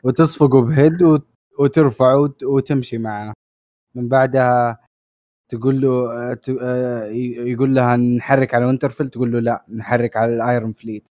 [0.04, 1.28] وتصفقه بهيد وت-
[1.60, 3.34] وترفعه وت- وتمشي معه
[3.96, 4.80] من بعدها
[5.52, 6.12] تقول له
[6.62, 7.06] آه،
[7.52, 11.10] يقول لها نحرك على Winterfell تقول له لا نحرك على ال Iron Fleet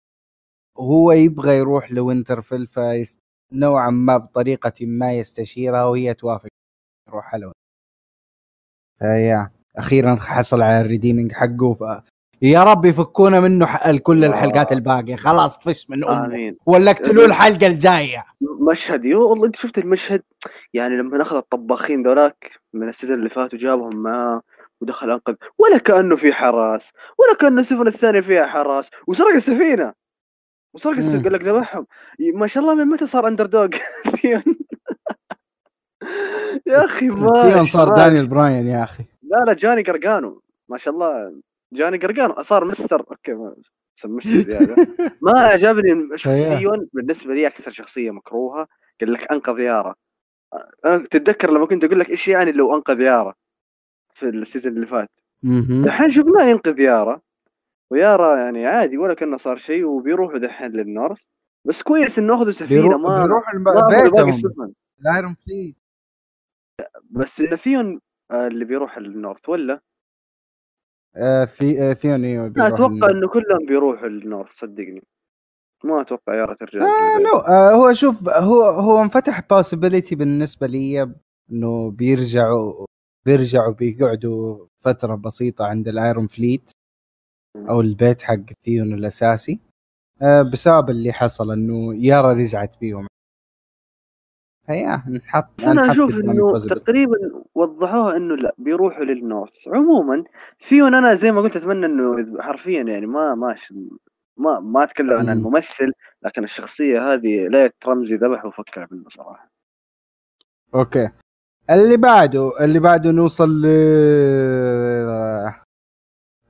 [0.77, 3.19] هو يبغى يروح ل Winterfell فيس
[3.51, 6.47] نوعا ما بطريقة ما يستشيرها وهي توافق
[7.09, 7.51] يروح على
[8.99, 11.83] فيا أخيرا حصل على ال redeeming حقه ف...
[12.43, 14.25] يا رب يفكونا منه كل.
[14.25, 15.15] الحلقات الباقية.
[15.15, 16.57] خلاص طفش من امه آمين.
[16.65, 18.25] ولا اقتلوه الحلقة الجاية.
[18.71, 19.05] مشهد.
[19.05, 20.21] يو والله انت شفت المشهد؟
[20.73, 24.41] يعني لما اخذ الطباخين ذولاك من ال season اللي فات وجابهم معاه
[24.81, 29.93] ودخل أنقذ ولا كأنه في حراس ولا كأن السفن الثانية فيها حراس وسرق السفينة.
[30.73, 31.23] وسرق السفينه.
[31.23, 31.87] قال لك ذبحهم.
[32.33, 33.67] ما شاء الله من متى صار underdog
[36.67, 39.03] يا أخي ما صار دانيال براين يا أخي.
[39.23, 40.41] لا لا جاني قرقانو.
[40.69, 41.33] ما شاء الله.
[41.73, 42.99] جاني قرقانو صار مستر.
[43.11, 43.55] أوكي ما
[43.95, 44.75] سم مستر زيادة.
[45.21, 46.17] ما عجبني.
[46.17, 48.67] ثيون بالنسبة لي أكثر شخصية مكروهة.
[49.01, 49.95] قال لك أنقذ يارا
[50.83, 53.33] تتذكر لما كنت أقول لك إيش يعني لو أنقذ يارا
[54.15, 55.09] في ال season اللي فات.
[55.83, 57.21] دحين شفناه ينقذ يارا
[57.91, 61.21] ويارا يعني عادي ولا كأنه صار شيء وبيروحوا دحين لل North.
[61.65, 64.73] بس كويس إنه أخذوا سفينة ما بيروح الب- ما أخذوا باقي بيتهم.
[65.01, 65.75] ال Iron Fleet.
[67.09, 69.81] بس ان ثيون آه، اللي بيروح لل North ولا؟
[71.15, 73.09] آه في آه ثيون أنا بيروح أتوقع.
[73.11, 75.03] إنه كلهم بيروحوا لل North صدقني
[75.83, 77.19] ما أتوقع يارا ترجع آه.
[77.19, 81.13] no آه هو شوف هو هو انفتح possibility بالنسبة لي
[81.51, 82.85] إنه بيرجعوا
[83.25, 86.71] بيرجعوا بيقعدوا فترة بسيطة عند ال Iron Fleet
[87.69, 89.59] أو البيت حق ثيون الأساسي
[90.21, 93.07] آه بسبب اللي حصل إنه يارا رجعت بيهم
[94.69, 96.57] هيا نحط أنا نحط أشوف إنه.
[96.59, 97.15] تقريبا
[97.55, 100.23] وضحوها إنه لا بيروحوا لل North عموما
[100.59, 103.55] ثيون أنا زي ما قلت أتمنى إنه حرفيا يعني ما ما
[104.37, 105.31] ما ما أتكلم عن مم.
[105.31, 105.91] الممثل
[106.23, 109.49] لكن الشخصية هذه ليت رمزي ذبح وفكر منه صراحة
[110.75, 111.09] أوكي
[111.69, 113.65] اللي بعده اللي بعده نوصل ل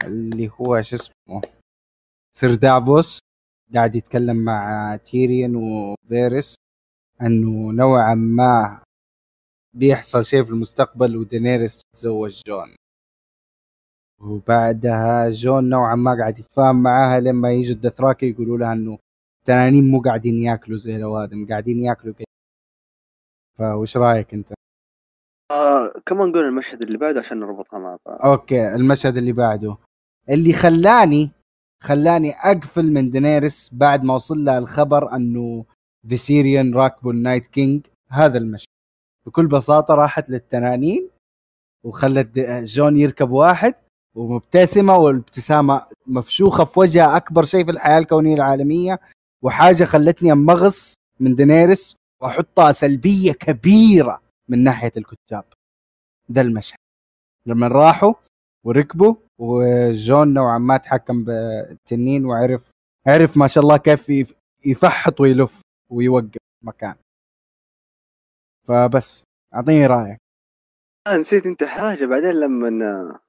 [0.03, 1.41] اللي هو شو اسمه
[2.37, 3.19] سير دافوس
[3.73, 6.55] قاعد يتكلم مع تيريون وفيرس
[7.21, 8.81] أنه نوعا ما
[9.75, 12.75] بيحصل شيء في المستقبل ودينيريس تتزوج جون.
[14.21, 18.97] وبعدها جون نوعا ما قاعد يتفاهم معاها لما يجوا الدثراكي يقولوا لها إنه
[19.39, 22.25] التنانين مو قاعدين ياكلوا زي الأوادم قاعدين ياكلوا كده
[23.59, 24.53] فوش رأيك أنت؟
[25.51, 29.77] آه كمان نقول المشهد اللي بعده عشان نربطها مع بعض أوكي المشهد اللي بعده.
[30.29, 31.31] اللي خلاني
[31.83, 35.65] خلاني أقفل من دينيريس بعد ما وصل لها الخبر إنه
[36.09, 38.67] فيسيريان راكبوا ال Night King هذا المشهد.
[39.25, 41.09] بكل بساطة راحت للتنانين
[41.83, 43.75] وخلت جون يركب واحد
[44.15, 48.99] ومبتسمة والابتسامة مفشوخة في وجهها أكبر شيء في الحياة الكونية العالمية.
[49.41, 55.45] وحاجة خلتني امغص من دينيريس وأحطها سلبية كبيرة من ناحية الكتاب.
[56.29, 56.77] ده المشهد.
[57.45, 58.13] لما راحوا
[58.65, 62.69] وركبوا وجون نوعا ما تحكم بالتنين وعرف
[63.07, 64.33] عرف ما شاء الله كيف يف-
[64.65, 65.61] يفحط ويلف.
[65.93, 66.95] ويوقف مكان
[68.67, 69.23] فبس
[69.55, 70.17] أعطيني رأيك.
[71.07, 73.19] آه نسيت أنت حاجة بعدين لما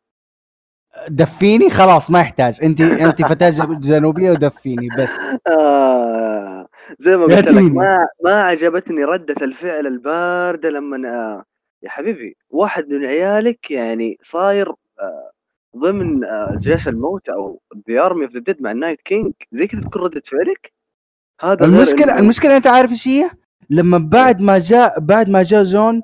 [1.09, 2.61] دفيني؟ خلاص ما يحتاج.
[2.63, 3.51] أنت أنت فتاة
[3.81, 5.19] جنوبية ودفيني بس.
[5.49, 7.73] آه زي ما قلت لك.
[7.73, 11.45] ما ما عجبتني ردة الفعل الباردة لما آه
[11.83, 14.69] يا حبيبي واحد من عيالك يعني صاير
[15.01, 15.31] آه
[15.77, 19.67] ضمن آه جيش الموت أو the army of the dead مع ال Night King زي
[19.67, 20.74] كذا تكون ردة فعلك؟
[21.45, 23.31] هذا المشكلة المشكلة أنت عارف إيش هي؟
[23.71, 26.03] لما بعد ما جاء بعد ما جاء جون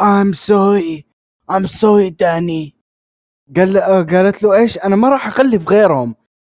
[0.00, 1.04] I'm sorry
[1.50, 2.74] I'm sorry داني.
[3.56, 6.14] قال آه، قالت له إيش؟ أنا ما راح أخلف غيرهم.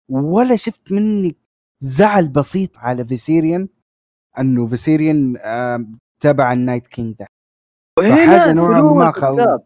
[0.10, 1.36] ولا شفت مني
[1.80, 3.68] زعل بسيط على فيسيريان
[4.40, 5.38] إنه فيسيريان
[6.20, 7.28] تبع ال Night King ده.
[8.00, 9.60] فحاجة نوعاً ما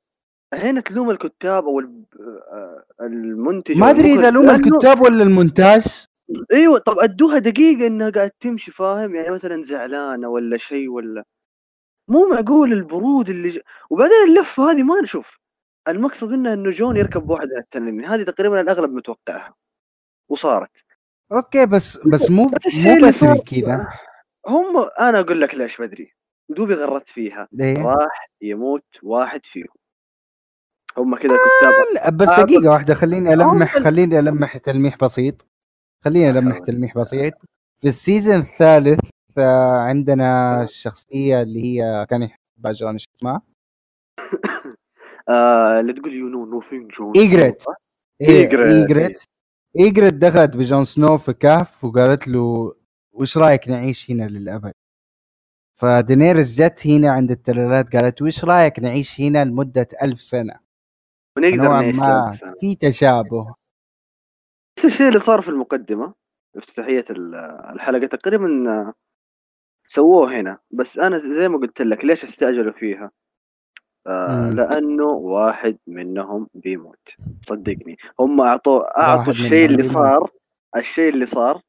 [0.53, 6.07] هنا تلوم الكتاب أو آه، المنتج ما أدري إذا لوم الكتاب ولا المونتاج.
[6.53, 11.23] إيوه طب أدوها دقيقة إنها قاعد تمشي فاهم؟ يعني مثلا زعلانة ولا شيء ولا
[12.07, 13.59] مو معقول البرود اللي ج...
[13.89, 15.39] وبعدين اللفه هذه ما نشوف.
[15.87, 19.53] المقصد منها إنه جون يركب واحد من التنانين هذه تقريبا الأغلب متوقعها
[20.29, 20.71] وصارت.
[21.31, 23.87] أوكي بس بس مو بس مو بدري كذا.
[24.47, 26.13] هم أنا أقول لك ليش بدري
[26.49, 27.47] دوبي غردت فيها.
[27.51, 29.67] ليه؟ راح يموت واحد فيهم.
[30.97, 35.54] هم كذا الكتاب بس آه، دقيقة واحدة خليني ألمح خليني ألمح تلميح بسيط.
[36.05, 36.65] خليني ألمح حاول.
[36.65, 37.33] تلميح بسيط
[37.81, 38.99] في ال season الثالث
[39.37, 43.41] آه، عندنا الشخصية اللي هي كان يحبها جون إيش اسمها؟
[45.29, 47.63] آه اللي تقول you know nothing جون إيجريت.
[48.21, 48.67] إيه، إيجريت.
[48.67, 49.23] إيجريت
[49.79, 52.75] إيجريت دخلت بجون سنو في كهف وقالت له
[53.13, 54.73] وش رأيك نعيش هنا للأبد؟
[55.79, 60.59] فدينيرس جت هنا عند الشلالات قالت وش رأيك نعيش هنا لمدة ألف سنة؟
[61.37, 62.39] ونقدر نعيش ما.
[62.59, 63.55] في تشابه
[64.77, 66.13] نفس الشيء اللي صار في المقدمة
[66.55, 67.35] افتتاحية ال-
[67.73, 68.93] الحلقة تقريبا
[69.87, 70.57] سووه هنا.
[70.71, 73.11] بس أنا زي ما قلت لك ليش استعجلوا فيها؟
[74.07, 74.49] آه مم.
[74.55, 77.09] لأنه واحد منهم بيموت.
[77.41, 77.97] صدقني.
[78.19, 79.83] هم اعطوا واحد أعطوا الشيء اللي.
[79.83, 80.31] صار
[80.75, 81.61] الشيء اللي صار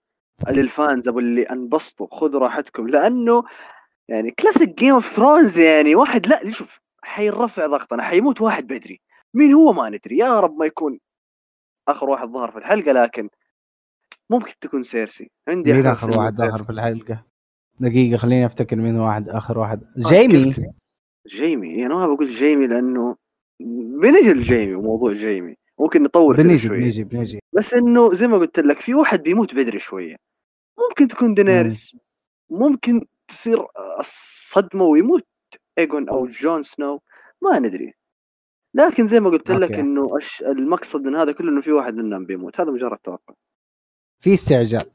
[0.48, 2.06] لل fans أبو اللي أنبسطوا.
[2.10, 2.88] خذوا راحتكم.
[2.88, 3.44] لأنه
[4.08, 8.02] يعني classic Game of Thrones يعني واحد لا شوف حيرفع ضغطنا.
[8.02, 9.00] حيموت واحد بدري.
[9.34, 10.18] مين هو ما ندري.
[10.18, 10.98] يا رب ما يكون
[11.88, 13.28] آخر واحد ظهر في الحلقة لكن
[14.30, 15.30] ممكن تكون سيرسي.
[15.48, 16.50] عندي مين آخر واحد سيرسي.
[16.50, 17.24] ظهر في الحلقة؟
[17.80, 19.82] دقيقة خليني أفتكر مين واحد آخر واحد.
[19.98, 20.54] جيمي.
[21.26, 21.86] جيمي.
[21.86, 23.16] أنا ما بقول جيمي لأنه
[24.02, 25.56] بنجي لجيمي وموضوع جيمي.
[25.78, 29.22] ممكن نطور كذا بنيجي شوي بنيجي بنيجي بس إنه زي ما قلت لك في واحد
[29.22, 30.16] بيموت بدري شوية.
[30.78, 31.96] ممكن تكون دينيريس.
[32.50, 33.66] ممكن تصير
[34.00, 35.26] الصدمة ويموت
[35.78, 37.00] إيجون أو جون سنو.
[37.42, 37.94] ما ندري.
[38.76, 39.80] لكن زي ما قلت لك أوكي.
[39.80, 42.60] إنه الش- المقصد من هذا كله إنه في واحد منهم بيموت.
[42.60, 43.34] هذا مجرد توقع.
[44.22, 44.90] في استعجال.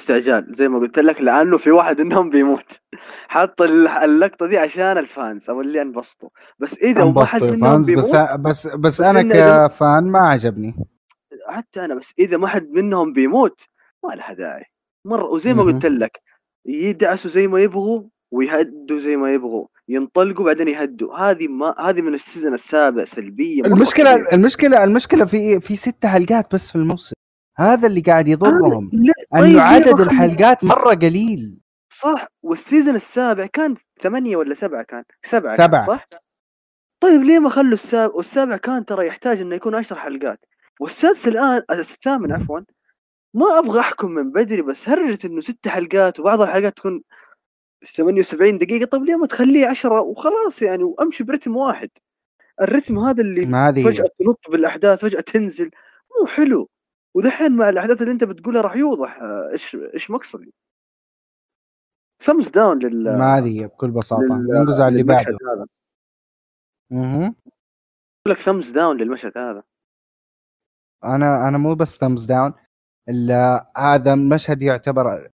[0.00, 0.46] استعجال.
[0.54, 2.80] زي ما قلت لك لأنه في واحد منهم بيموت.
[3.28, 6.28] حط ال- اللقطة دي عشان ال fans أو اللي أنبسطوا.
[6.58, 9.22] بس إذا ما حد أنبسطوا يا منهم بيموت بس بس بس أنا
[9.68, 10.74] ك fan ما عجبني.
[11.48, 13.60] حتى أنا بس إذا ما حد منهم بيموت
[14.04, 14.64] ما لها داعي.
[15.04, 15.62] مرة وزي ما.
[15.62, 16.20] قلت لك
[16.66, 19.66] يدعسوا زي ما يبغوا ويهدوا زي ما يبغوا.
[19.88, 21.16] ينطلقوا بعدين يهدوا.
[21.16, 23.62] هذه ما هذه من ال season السابع سلبية.
[23.62, 24.34] المشكلة كبيرة.
[24.34, 27.14] المشكلة المشكلة في في ست حلقات بس في الموسم.
[27.56, 28.90] هذا اللي قاعد يضرهم.
[28.92, 31.58] لا، طيب انه عدد الحلقات مرة قليل.
[31.90, 35.86] صح وال season السابع كان ثمانية ولا سبعة كان؟ سبعة سبعة.
[35.86, 36.06] صح؟
[37.00, 40.40] طيب ليه ما خلوا السابع والسابع كان ترى يحتاج إنه يكون عشر حلقات.
[40.80, 42.60] والسادس الآن الثامن عفوا
[43.34, 47.02] ما أبغى أحكم من بدري بس هرجة إنه ست حلقات وبعض الحلقات تكون
[47.86, 51.90] 78 دقيقة طيب ليه ما تخليه 10 وخلاص يعني وأمشي برتم واحد.
[52.60, 55.70] الرتم هذا اللي ما هذه فجأة تنط بالأحداث فجأة تنزل.
[56.20, 56.68] مو حلو.
[57.14, 60.54] ودحين مع الأحداث اللي أنت بتقولها راح يوضح آه، إيش إيش مقصدي.
[62.22, 64.22] ثمز داون لل ما هذه بكل بساطة.
[64.22, 65.38] لل- ننقز على اللي بعده.
[66.90, 67.22] مهم.
[67.24, 67.34] أقول
[68.26, 69.62] لك thumbs down للمشهد هذا.
[71.04, 72.52] أنا أنا مو بس thumbs down
[73.08, 75.30] إلا هذا المشهد يعتبر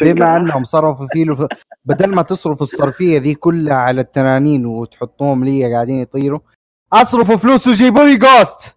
[0.00, 1.48] بما أنهم صرفوا فيه
[1.84, 6.40] بدل ما تصرف الصرفية ذي كلها على التنانين وتحطوهم لي قاعدين يطيروا
[6.92, 8.76] أصرفوا فلوس وجيبوا لي جوست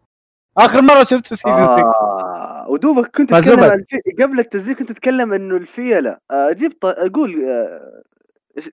[0.57, 3.33] آخر مرة شفت season 6 آه ودوبك كنت.
[3.33, 4.23] تتكلم الفي...
[4.23, 8.01] قبل التسجيل كنت تتكلم إنه الفيلة آه جبت أقول آه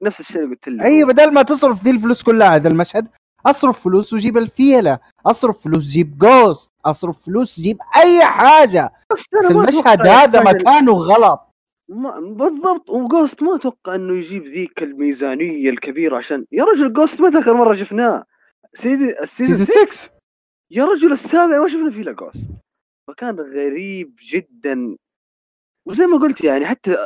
[0.02, 3.08] نفس الشيء اللي قلت لي اي بدل ما تصرف ذي الفلوس كلها على ذا المشهد
[3.46, 8.92] أصرف فلوس وجيب الفيلة أصرف فلوس جيب جوست أصرف فلوس جيب أي حاجة.
[9.12, 11.49] بس, المشهد هذا مكانه غلط.
[11.90, 17.38] ما بالضبط وجوست ما أتوقع إنه يجيب ذيك الميزانية الكبيرة عشان يا رجل جوست متى
[17.38, 18.24] اخر مره شفناه؟
[18.74, 20.12] سيدي ال season season 6 6
[20.70, 22.50] يا رجل السابع ما شفنا فيه إلا جوست
[23.09, 24.96] فكان غريب جدا.
[25.87, 26.96] وزي ما قلت يعني حتى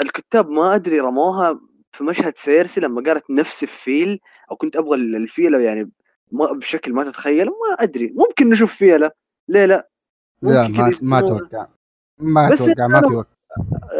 [0.00, 1.60] الكتاب ما أدري رموها
[1.92, 5.90] في مشهد سيرسي لما قالت نفس الفيل أو كنت أبغى الفيلة يعني
[6.32, 8.12] ما بشكل ما تتخيل ما أدري.
[8.16, 9.10] ممكن نشوف فيلة.
[9.48, 9.88] ليه لا.
[10.42, 11.18] لا ما ما.
[11.18, 11.66] أتوقع.
[12.18, 13.31] ما أتوقع ما في وقت.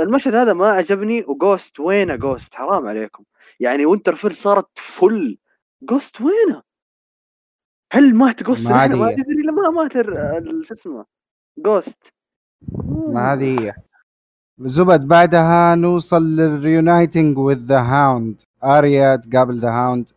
[0.03, 3.25] المشهد هذا ما عجبني وجوست وينه جوست حرام عليكم.
[3.61, 5.39] يعني وينترفيل صارت فل
[5.83, 6.63] جوست وينه؟
[7.93, 9.07] هل مات جوست ما ما
[9.45, 9.93] لا ما مات
[10.67, 11.05] شو اسمه؟
[11.59, 12.13] جوست
[13.09, 13.75] ما هذه هي
[14.61, 20.11] زبد بعدها نوصل لل reuniting with The Hound آريا تقابل The Hound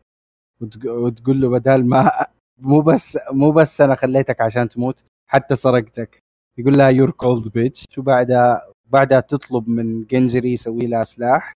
[0.85, 2.11] وتقول له بدل ما
[2.57, 6.23] مو بس مو بس أنا خليتك عشان تموت حتى سرقتك.
[6.57, 11.53] يقول لها you're cold bitch وبعدها بعدها تطلب من جندري يسوي لها سلاح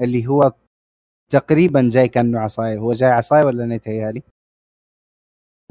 [0.00, 0.52] اللي هو
[1.32, 2.78] تقريبا جاي كأنه عصاية.
[2.78, 4.22] هو جاي عصاية ولا أنا يتهيألي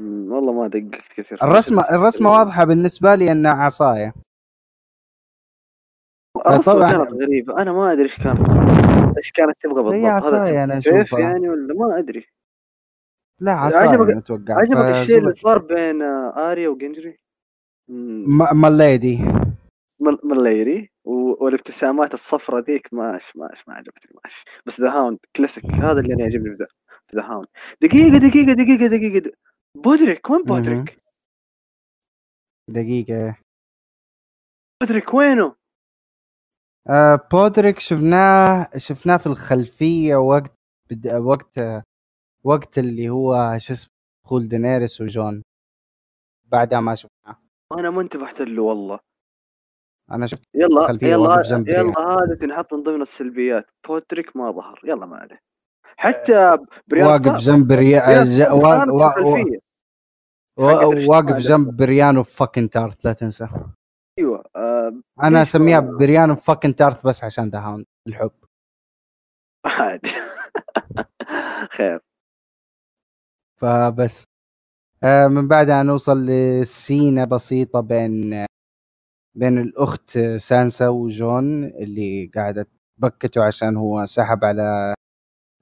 [0.02, 1.38] والله ما دققت كثير.
[1.42, 4.14] الرسمه الرسمة واضحة بالنسبة لي إنها عصاية.
[6.66, 6.90] طبعاً.
[6.92, 7.62] كانت غريبة.
[7.62, 8.36] أنا ما أدري إيش كان
[9.18, 11.20] إيش كانت تبغى بالضبط؟ هي عصاية أنا سيف أشوفها.
[11.20, 12.26] يعني ولا ما أدري.
[13.40, 14.54] لا عصاية عجبك- أنا أتوقع.
[14.54, 15.34] عجبك الشيء اللي.
[15.34, 17.16] صار بين آريا وجندري؟
[18.28, 19.18] ما ما الليدي
[20.24, 24.44] مليري و- والابتسامات الصفراء ذيك ماش ماش ما عجبتني ماش.
[24.66, 27.46] بس The Hound classic هذا اللي أنا يعجبني في The Hound
[27.82, 29.36] دقيقة دقيقة دقيقة دقيقة.
[29.76, 30.98] بودريك وين بودريك؟
[32.70, 33.38] دقيقة.
[34.82, 35.54] بودريك وينه؟
[36.90, 40.52] آه بودريك شفناه شفناه في الخلفية وقت
[40.90, 41.06] بد...
[41.14, 41.58] وقت
[42.44, 43.90] وقت اللي هو شو اسمه
[44.24, 45.42] دخول دينيريس وجون.
[46.44, 47.36] بعدها ما شفناه.
[47.78, 48.98] أنا ما انتبهت له والله.
[50.10, 53.66] أنا شفت يلا خلفية يلا جنب يلا هذا تنحط من ضمن السلبيات.
[53.88, 55.38] بودريك ما ظهر يلا ما عليه.
[55.96, 58.06] حتى بريان واقف جنب ريا...
[58.06, 58.44] بريان ج...
[58.44, 58.78] طا- وا...
[58.78, 59.10] كانت وا...
[59.12, 59.58] في الخلفية.
[60.58, 60.70] وا...
[60.70, 61.36] حقت الاجتماع واقف.
[61.36, 63.48] جنب بريانو فاكن تارت لا تنسى.
[64.18, 64.92] أيوه آه
[65.22, 68.30] أنا أسميها ما- بريان fucking تارث بس عشان the Hound الحب.
[69.66, 70.10] عادي.
[71.76, 72.00] خير.
[73.60, 74.24] فبس.
[75.04, 78.46] آه، من بعدها نوصل ل scene ة بسيطة بين
[79.36, 82.66] بين الأخت سانسا وجون اللي قاعدة
[82.98, 84.94] تبكته عشان هو سحب على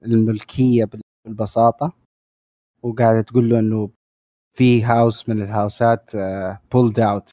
[0.05, 0.89] الملكية
[1.25, 1.93] بالبساطة
[2.83, 3.89] وقاعدة تقول له إنه
[4.57, 6.11] في هاوس من الهاوسات
[6.73, 7.31] بولد اوت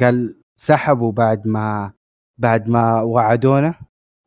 [0.00, 1.92] قال سحبوا بعد ما
[2.38, 3.74] بعد ما وعدونا.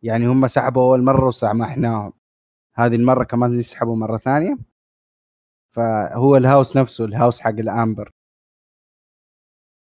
[0.03, 2.13] يعني هم سحبوا أول مرة وسامحناهم
[2.75, 4.57] هذه المرة كمان يسحبوا مرة ثانية.
[5.75, 8.11] فهو الهاوس نفسه الهاوس حق الأمبر.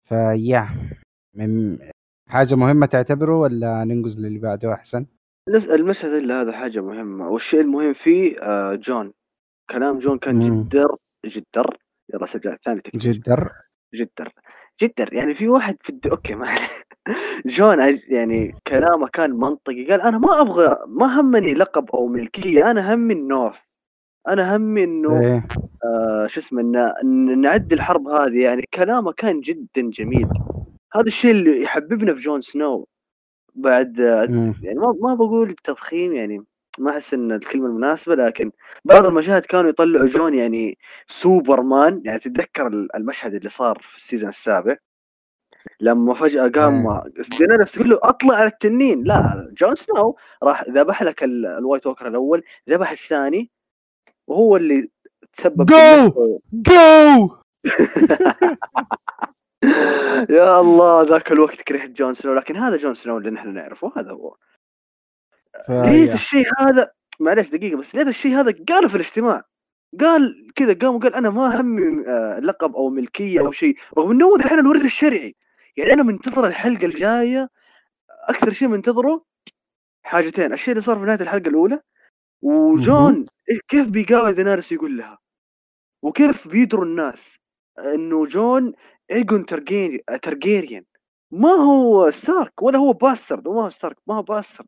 [0.09, 0.69] فيا.
[1.36, 1.77] من
[2.29, 5.05] حاجة مهمة تعتبره ولا ننقز للي بعده أحسن؟
[5.49, 7.29] نس- المشهد اللي هذا حاجة مهمة.
[7.29, 9.13] والشيء المهم فيه آه جون.
[9.69, 10.39] كلام جون كان.
[10.41, 11.77] جدر جدر.
[12.13, 13.51] يلا سجل الثاني تكتب جدر؟
[13.95, 14.29] جدر.
[14.81, 15.13] جدر.
[15.13, 16.07] يعني في واحد في الد...
[16.07, 16.47] أوكي ما.
[17.45, 17.77] جون
[18.07, 19.86] يعني كلامه كان منطقي.
[19.88, 22.71] قال أنا ما أبغى ما همني لقب أو ملكية.
[22.71, 23.55] أنا همي النورث.
[24.27, 25.47] أنا همي إنه إيه.
[25.86, 26.61] آه شو اسمه
[27.03, 28.41] إن, نعدي الحرب هذه.
[28.43, 30.27] يعني كلامه كان جدا جميل.
[30.93, 32.87] هذا الشيء اللي يحببنا في جون سنو
[33.55, 34.53] بعد مم.
[34.63, 36.43] يعني ما ما بقول بتضخيم يعني
[36.79, 38.51] ما أحس إن الكلمة المناسبة لكن
[38.85, 40.77] بعض المشاهد كانوا يطلعوا جون يعني
[41.07, 44.75] سوبرمان يعني تتذكر المشهد اللي صار في ال season السابع؟
[45.79, 47.01] لما فجأة قام
[47.39, 49.03] دينيريس تقول له أطلع على التنين.
[49.03, 53.49] لا جون سنو راح ذبح لك ال- ال White Walker الأول ذبح الثاني
[54.27, 54.89] وهو اللي
[55.33, 55.71] تسبب!
[55.71, 57.29] بالنسبة- جو
[60.30, 64.11] يا الله ذاك الوقت كرهت جون سنو لكن هذا جون سنو اللي نحن نعرفه هذا
[64.11, 64.36] هو.
[65.69, 69.43] ليت الشيء هذا معلش دقيقة بس ليت الشيء هذا قاله في الاجتماع.
[69.99, 74.26] قال كذا قام وقال أنا ما همي آه، لقب أو ملكية أو شيء رغم إنه
[74.26, 75.36] هو الحين الوريث الشرعي.
[75.78, 77.49] يعني أنا منتظر الحلقة الجاية
[78.30, 79.26] أكثر شيء منتظره
[80.03, 80.53] حاجتين.
[80.53, 81.80] الشيء اللي صار في نهاية الحلقة الأولى
[82.41, 85.17] وجون إيه- كيف بيقابل دينارس يقول لها؟
[86.01, 87.36] وكيف بيدروا الناس؟
[87.80, 88.74] إنه جون
[89.14, 90.84] إيجون ترجيري- ترجيريان
[91.32, 94.67] ما هو ستارك ولا هو bastard وما هو ستارك ما هو bastard.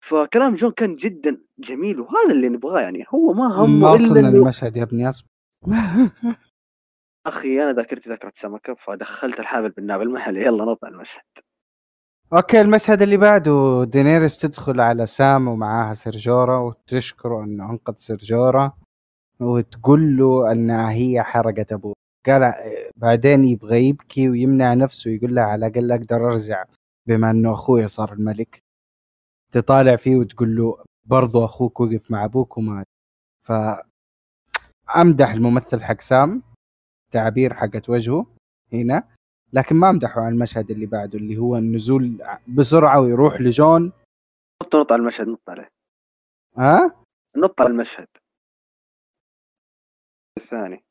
[0.00, 3.04] فكلام جون كان جدا جميل وهذا اللي نبغاه يعني.
[3.14, 5.28] هو ما همه ما وصلنا للمشهد يا ابني اصبر
[7.26, 11.22] أخي أنا ذاكرتي ذاكرة سمكة فدخلت الحابل بالنابل عليه يلا نطلع المشهد.
[12.32, 13.84] okay المشهد اللي بعده.
[13.84, 18.72] دينيريس تدخل على سام ومعاها سيرجورا وتشكره انه أنقذ سيرجورا
[19.40, 21.94] وتقول له انها هي حرقت أبوه.
[22.26, 22.54] قال
[22.96, 26.64] بعدين يبغى يبكي ويمنع نفسه يقول لها على الأقل أقدر أرجع
[27.06, 28.58] بما أنه أخوي صار الملك.
[29.52, 32.86] تطالع فيه وتقول له برضو أخوك وقف مع أبوك ومات
[33.46, 33.52] ف
[34.96, 36.42] أمدح الممثل حق سام
[37.10, 38.26] تعابير حقت وجهه
[38.72, 39.08] هنا.
[39.52, 43.92] لكن ما أمدحه على المشهد اللي بعده اللي هو النزول بسرعة ويروح لجون.
[44.62, 45.68] نط نط على المشهد نط عليه.
[46.58, 47.04] ها؟
[47.36, 48.06] نط على المشهد.
[50.38, 50.84] الثاني.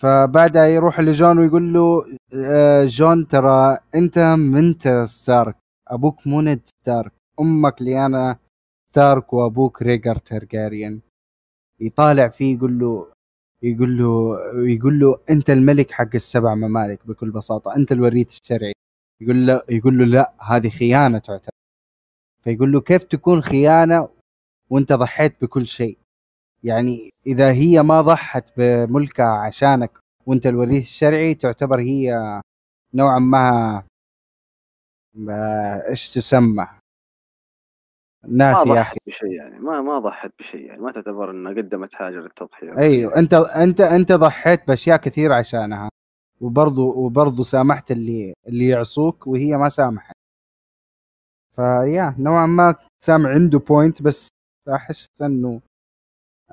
[0.00, 5.56] فبعدها يروح لجون ويقول له آه، جون ترى أنت منت ستارك
[5.88, 8.38] أبوك مو نيد ستارك أمك ليانا
[8.92, 11.00] ستارك وأبوك ريجر ترجاريان
[11.80, 13.12] يطالع فيه يقول له
[13.62, 14.38] يقول له
[14.74, 18.72] يقول له أنت الملك حق السبع ممالك بكل بساطة أنت الوريث الشرعي.
[19.20, 21.50] يقول له يقول له لا هذه خيانة تعتبر.
[22.42, 24.08] فيقول له كيف تكون خيانة
[24.70, 25.98] وأنت ضحيت بكل شيء؟
[26.64, 32.40] يعني إذا هي ما ضحت بملكها عشانك وأنت الوريث الشرعي تعتبر هي
[32.94, 33.82] نوعا ما
[35.88, 36.66] إيش تسمى؟
[38.28, 38.96] ناس يا أخي.
[39.06, 42.78] بشيء يعني ما ما ضحت بشيء يعني ما تعتبر إنها قدمت حاجة للتضحية.
[42.78, 45.88] أيوه أنت أنت أنت ضحيت بأشياء كثير عشانها
[46.40, 50.14] وبرضو وبرضو سامحت اللي اللي يعصوك وهي ما سامحت.
[51.56, 54.28] فيا نوعا ما سام عنده point بس
[54.74, 55.60] أحس إنه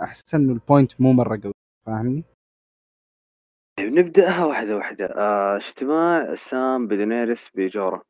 [0.01, 1.53] احس إنه ال point مو مرة قوي
[1.85, 2.23] فاهمني؟
[3.77, 5.05] طيب نبدأها واحدة واحدة.
[5.05, 8.01] آه اجتماع سام بدينيريس بجورا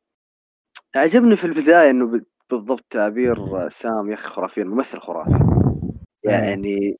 [0.94, 2.20] عجبني في البداية إنه
[2.50, 5.38] بالضبط تعبير سام يا أخي خرافي الممثل خرافي.
[6.24, 6.98] يعني؟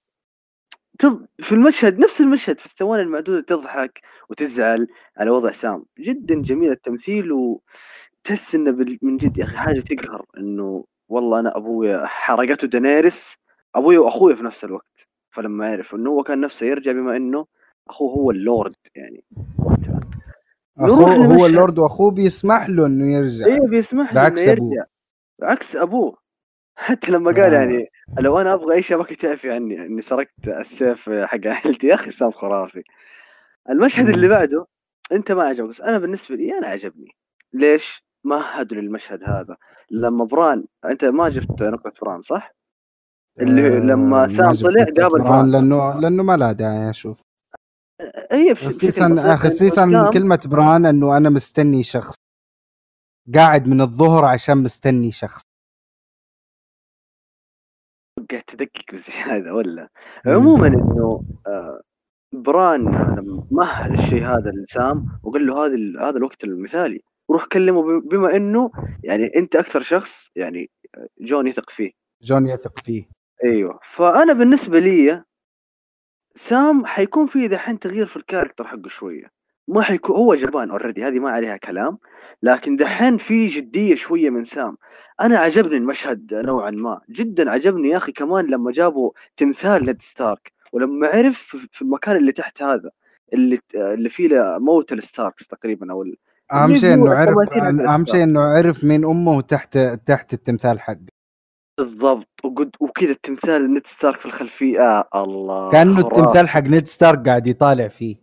[0.99, 1.27] تض...
[1.41, 5.85] في المشهد نفس المشهد في الثواني المعدودة تضحك وتزعل على وضع سام.
[5.99, 8.71] جدا جميل التمثيل وتحس إنه
[9.03, 13.35] من جد يا أخي حاجة تقهر إنه والله أنا أبويا حرقته دنيرس
[13.75, 17.47] ابويا واخويا في نفس الوقت فلما عرف إنه هو كان نفسه يرجع بما إنه
[17.89, 19.25] أخوه هو اللورد يعني
[19.59, 20.01] وقتها
[20.79, 21.47] اخوه هو.
[21.47, 24.69] اللورد وأخوه بيسمح له إنه يرجع أيوه بيسمح له بعكس إنه أبوه.
[24.69, 24.85] يرجع
[25.39, 26.19] بعكس أبوه
[26.77, 27.59] حتى لما قال آه.
[27.59, 32.11] يعني لو أنا أبغى أي شبكه تعفي عني إني سرقت السيف حق عائلتي يا أخي
[32.11, 32.83] سام خرافي
[33.71, 34.09] المشهد.
[34.09, 34.67] اللي بعده
[35.13, 37.17] أنت ما عجبك بس أنا بالنسبة لي أنا عجبني
[37.53, 39.57] ليش؟ مهدوا للمشهد هذا
[39.91, 42.55] لما بران أنت ما جبت نقطة بران صح؟
[43.41, 47.21] اللي آه، لما ما سام طلع قابل بران بران لأنه لأنه ما لها داعي أشوف.
[48.33, 52.15] هي خصيصا خصيصا كلمة بران إنه أنا مستني شخص
[53.35, 55.41] قاعد من الظهر عشان مستني شخص.
[58.31, 59.89] قاعد تدقق بزياده ولا.
[60.27, 61.81] عموما إنه آه،
[62.33, 62.83] بران
[63.51, 67.01] مهد الشيء هذا لسام وقال له هذا هذا الوقت المثالي.
[67.29, 68.71] وروح كلمه بما إنه
[69.05, 70.71] يعني أنت أكثر شخص يعني
[71.21, 71.91] جون يثق فيه.
[72.23, 73.14] جون يثق فيه.
[73.45, 73.79] أيوه.
[73.91, 75.23] فأنا بالنسبة لي
[76.35, 79.31] سام حيكون في دحين تغيير في ال character حقه شوية.
[79.69, 81.99] ما حيكون هو جبان already هذه ما عليها كلام
[82.43, 84.77] لكن دحين في جدية شوية من سام.
[85.21, 87.01] أنا عجبني المشهد نوعا ما.
[87.11, 90.53] جدا عجبني يا أخي كمان لما جابوا تمثال نيد ستارك.
[90.73, 92.91] ولما عرف في- في المكان اللي تحت هذا
[93.33, 94.29] اللي اللي فيه
[94.59, 96.17] موت ال Starks تقريبا ال-
[96.53, 98.09] أهم اللي شيء إنه عرف التماثيل حق أهم الستارك.
[98.09, 101.14] شيء إنه عرف مين أمه تحت تحت التمثال حقه.
[101.79, 102.29] بالضبط.
[102.45, 104.81] وقد وكذا التمثال نيد ستارك في الخلفية.
[104.81, 105.71] آه الله.
[105.71, 106.19] كأنه خرافي.
[106.19, 108.17] التمثال حق نيد ستارك قاعد يطالع فيه.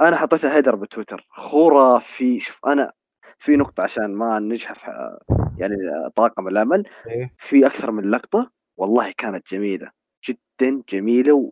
[0.00, 1.26] أنا حطيتها هيدر بتويتر.
[1.30, 2.40] خرافي.
[2.40, 2.92] شوف أنا
[3.38, 5.18] في نقطة عشان ما نجحف آه،
[5.58, 6.82] يعني آه، طاقم الأمل.
[7.06, 7.34] إيه.
[7.38, 8.50] في أكثر من لقطة.
[8.76, 9.90] والله كانت جميلة.
[10.28, 11.32] جدا جميلة.
[11.32, 11.48] و...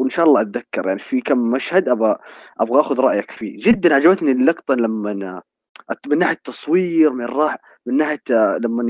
[0.00, 0.86] وإن شاء الله أتذكر.
[0.86, 2.16] يعني في كم مشهد أبغى
[2.60, 3.56] أبغى أخذ رأيك فيه.
[3.60, 5.42] جدا عجبتني اللقطة لما
[6.06, 7.56] من ناحية تصوير من راح
[7.86, 8.84] من ناحية آه، لما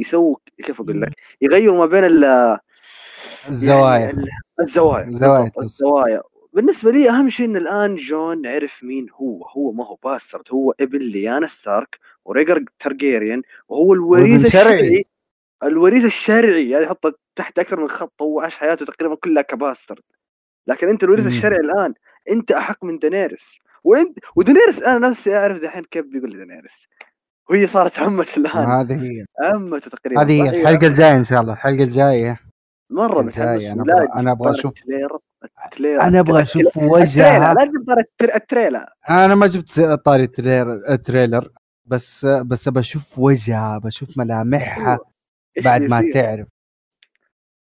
[0.00, 2.24] يسووا كيف أقول لك؟ يغيروا ما بين ال
[3.48, 3.98] الزوايا.
[3.98, 4.28] يعني ال-
[4.60, 5.64] الزوايا زوايا بالضبط، التصوير.
[5.64, 6.22] الزوايا.
[6.52, 9.46] بالنسبة لي أهم شيء إن الآن جون عرف مين هو.
[9.46, 14.46] هو ما هو bastard هو ابن ليانا ستارك وريجر تارجيريان وهو الوريث.
[14.46, 15.04] الشرعي.
[15.62, 20.02] الوريث الشرعي يعني حطه تحت أكثر من خط هو عاش حياته تقريبا كلها ك bastard.
[20.66, 21.26] لكن أنت الوريث.
[21.26, 21.94] الشرعي الآن
[22.30, 23.58] أنت أحق من دينيرس
[23.88, 26.86] وأنت ودينيرس أنا نفسي أعرف دحين كيف بيقول لي دينيرس
[27.50, 28.66] وهي صارت عمته الآن.
[28.66, 29.24] هذه هي.
[29.44, 30.22] عمته تقريبا.
[30.22, 30.60] هذه؟ هي.
[30.60, 31.52] الحلقة الجاية إن شاء الله.
[31.52, 32.40] الحلقة الجاية.
[32.90, 35.18] مرة الجاي، متحمس طالع أشوف- ال trailer.
[35.64, 36.02] ال trailer.
[36.02, 37.54] أنا أبغى أشوف وجهها.
[37.54, 38.86] لا تجيب طاري ال tr- ال trailer.
[39.10, 41.50] أنا ما جبت طاري ال trailer ال trailer.
[41.86, 43.78] بس بس بشوف وجهها.
[43.78, 44.98] بشوف ملامحها
[45.56, 46.46] إيش بعد ما؟ تعرف.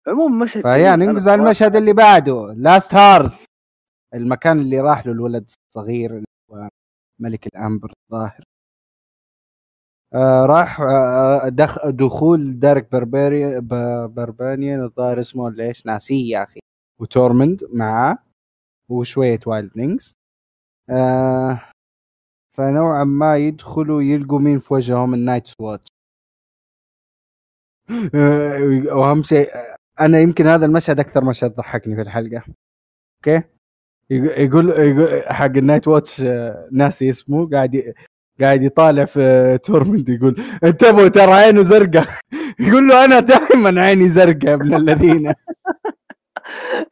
[0.08, 0.66] عموما مشهد.
[0.66, 2.54] أنا ننقز على المشهد اللي بعده.
[2.56, 3.44] Last Hearth
[4.16, 5.44] المكان اللي راح له الولد
[5.76, 6.68] الصغير اللي هو
[7.20, 8.44] ملك الـ Umber الظاهر.
[10.14, 16.42] آه راح آه دخ دخول دارك بربري ب- بربانيان الظاهر اسمه ولا إيش ناسيه يا
[16.42, 16.60] أخي.
[17.00, 18.18] وتورمند معاه
[18.90, 20.14] وشوية wildlings
[20.90, 21.70] آه
[22.56, 25.88] فنوعا ما يدخلوا يلقوا مين في وجههم؟ الـ Night's Watch
[28.14, 32.42] آه، واهم شيء آه، أنا يمكن هذا المشهد أكثر مشهد ضحكني في الحلقة.
[33.18, 33.55] أوكي؟
[34.10, 37.94] يقول يقول حق الـ Night's Watch آه، ناسي اسمه قاعد
[38.40, 42.06] قاعد يطالع في تورمند يقول انتبهوا ترى عينه زرقاء
[42.60, 45.32] يقول له أنا دائما عيني زرقاء يا ابن الذين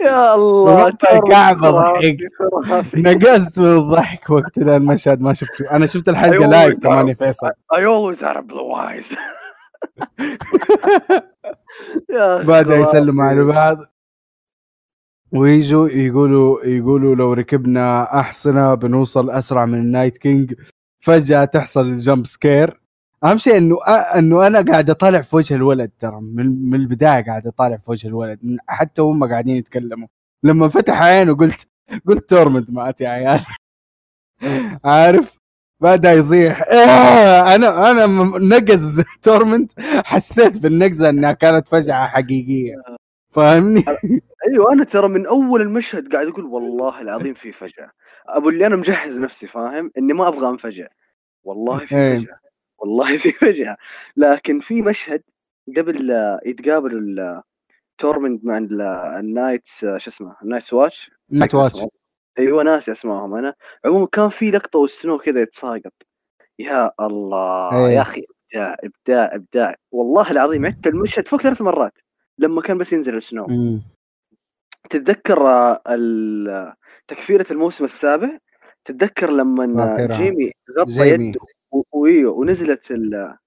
[0.06, 0.90] يا الله
[1.30, 2.16] كيف ضحكت.
[2.38, 3.00] خرافي.
[3.02, 6.78] نقزت من الضحك وقت ذا المشهد ما شفته أنا شفت الحلقة live.
[6.78, 9.16] كمان يا فيصل I always had a blue eyes
[12.14, 12.76] يا أخي بدا.
[12.76, 13.76] يسلموا على بعض
[15.36, 20.54] ويجوا يقولوا يقولوا لو ركبنا أحصنة بنوصل أسرع من الـ Night King
[21.00, 22.80] فجأة تحصل الـ jump scare.
[23.24, 23.76] أهم شيء إنه
[24.18, 28.08] إنه أنا قاعد أطالع في وجه الولد ترى من, من البداية قاعد أطالع في وجه
[28.08, 30.08] الولد حتى هم قاعدين يتكلموا.
[30.44, 31.66] لما فتح عينه قلت
[32.06, 33.40] قلت تورمند مات يا عيال.
[34.84, 35.38] عارف؟
[35.80, 36.62] بدأ يصيح.
[36.62, 38.06] إيه أنا أنا
[38.38, 39.72] نقز تورمند
[40.04, 42.74] حسيت بالنقزة إنها كانت فجعه حقيقية.
[43.34, 43.84] فاهمني؟
[44.48, 47.90] أيوه أنا ترى من أول المشهد قاعد أقول والله العظيم في فجعه
[48.28, 50.86] أبو اللي أنا مجهز نفسي فاهم؟ إني ما أبغى أنفجع.
[51.44, 52.18] والله في إيه.
[52.18, 52.38] فجعه
[52.78, 53.76] والله في فجعه
[54.16, 55.22] لكن في مشهد
[55.76, 57.42] قبل لا يتقابلوا ال-
[57.98, 58.82] تورمند مع ال-
[59.20, 61.80] الـ Night's شو اسمه الـ Night's Watch Night Watch
[62.38, 63.54] أيوه ناسي أسمائهم أنا.
[63.84, 65.92] عموما كان في لقطة والسنو كذا يتساقط.
[66.58, 67.94] يا الله إيه.
[67.94, 68.24] يا أخي
[68.54, 69.74] إبداع إبداع إبداع.
[69.92, 71.92] والله العظيم عدت المشهد فوق ثلاث مرات.
[72.38, 73.82] لما كان بس ينزل السنو مم.
[74.90, 76.74] تتذكر آه،
[77.08, 78.38] تكفيرة الموسم السابع
[78.84, 80.06] تتذكر لما.
[80.16, 81.08] جيمي غطى.
[81.08, 81.40] يده
[81.72, 82.80] و- وإيوه ونزلت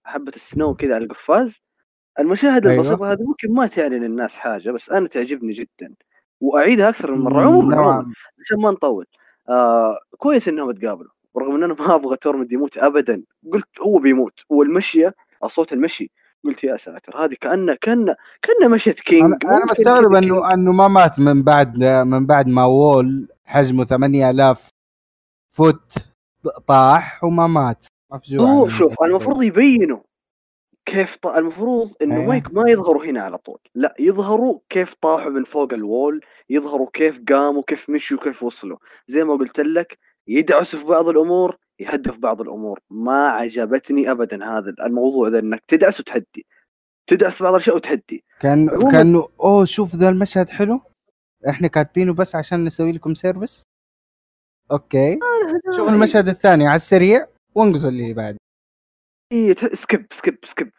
[0.03, 1.61] حبة السنو كذا على القفاز
[2.19, 2.83] المشاهد أيوة.
[2.83, 5.93] البسيطة هذه ممكن ما تعني للناس حاجة بس أنا تعجبني جدا
[6.41, 8.05] وأعيدها أكثر من مرة مم، عموما
[8.41, 9.05] عشان ما نطول
[9.49, 13.23] آه كويس إنهم تقابلوا ورغم ان أنا ما أبغى تورمند يموت ابدا
[13.53, 15.15] قلت هو بيموت والمشية
[15.47, 16.11] صوت المشي
[16.47, 20.15] قلت يا ساتر هذه كانه كان كأنه مشية king أنا مستغرب.
[20.15, 24.69] انه إنه ما مات من بعد من بعد ما wall حجمه 8000
[25.55, 25.93] foot
[26.67, 28.95] طاح وما مات مفجوع هو شوف.
[29.03, 29.99] المفروض يبينوا
[30.85, 31.27] كيف ط...
[31.27, 32.37] المفروض إنه إيه.
[32.37, 36.87] يك- ما يظهروا هنا على طول لا يظهروا كيف طاحوا من فوق الـ wall يظهروا
[36.93, 38.77] كيف قاموا كيف مشوا كيف وصلوا
[39.07, 42.79] زي ما قلت لك يدعسوا في بعض الأمور يهدوا في بعض الأمور.
[42.89, 46.45] ما عجبتني ابدا هذا الموضوع ذا إنك تدعس وتهدي.
[47.09, 48.23] تدعس بعض الأشياء وتهدي.
[48.39, 50.81] كان كانه أوه شوف ذا المشهد حلو.
[51.49, 53.63] إحنا كاتبينه بس عشان نسوي لكم service
[54.71, 55.19] أوكي.
[55.75, 58.37] شوف المشهد الثاني على السريع وانقز اللي بعد.
[59.33, 60.71] إيه، ت- skip skip skip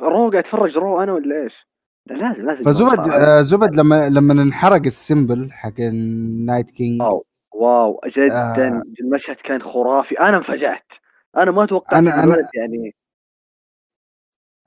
[0.00, 1.66] رو قاعد اتفرج رو أنا ولا إيش؟
[2.06, 7.24] لا لازم لازم فزبد آه زبد لما لما انحرق السيمبل حق النايت كينج واو
[7.54, 8.68] واو جدا.
[8.68, 8.82] آه.
[9.00, 10.14] المشهد كان خرافي.
[10.20, 10.92] أنا انفجعت.
[11.36, 12.94] أنا ما توقعت أنا- أنا- يعني.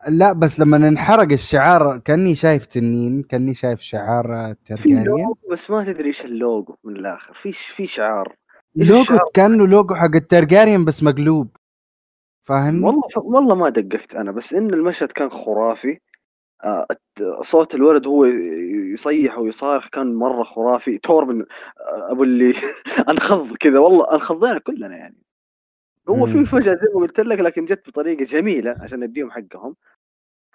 [0.08, 5.84] لا بس لما انحرق الشعار كأني شايف تنين كأني شايف شعار ترجانيا لوجو بس ما
[5.84, 7.34] تدري إيش اللوجو من الآخر.
[7.34, 8.36] في في شعار.
[8.76, 11.58] لوجو؟ كأنه لوجو حق الترجاريان بس مقلوب.
[12.44, 13.18] فاهمني؟ والله ف...
[13.18, 16.00] والله ما دققت أنا بس إن المشهد كان خرافي.
[17.42, 18.26] صوت الولد هو
[18.94, 19.88] يصيح ويصارخ.
[19.90, 20.98] كان مرة خرافي.
[20.98, 22.54] تورمند آه، أبو اللي
[23.10, 23.80] أنخض كذا.
[23.80, 25.18] والله أنخضينا كلنا يعني.
[26.10, 26.46] هو في.
[26.46, 29.76] فجأة زي ما قلت لك لكن جت بطريقة جميلة عشان نديهم حقهم.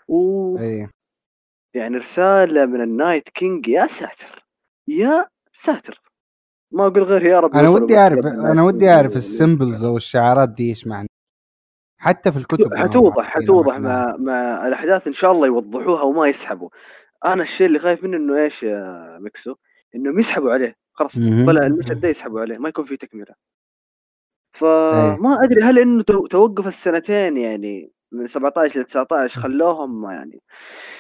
[0.08, 0.56] و
[1.74, 4.44] يعني رسالة من الـ Night King يا ساتر
[4.88, 6.02] يا ساتر.
[6.72, 10.48] ما أقول غير يا رب أنا ودي أعرف أنا ودي أعرف الـ symbols أو الشعارات
[10.48, 11.08] دي إيش معنى.
[12.02, 13.76] حتى في الكتب حتوضح حتوضح.
[13.78, 16.68] مع مع الأحداث إن شاء الله يوضحوها وما يسحبوا.
[17.24, 19.54] أنا الشيء اللي خايف منه إنه إيش يا مكسو؟
[19.94, 21.12] انهم يسحبوا عليه خلاص.
[21.46, 23.26] طلع المشهد ده يسحبوا عليه ما يكون في تكملة.
[23.30, 23.34] أي.
[24.58, 30.42] فما أدري هل إنه تو- توقف السنتين يعني من 17 ل 19 خلوهم يعني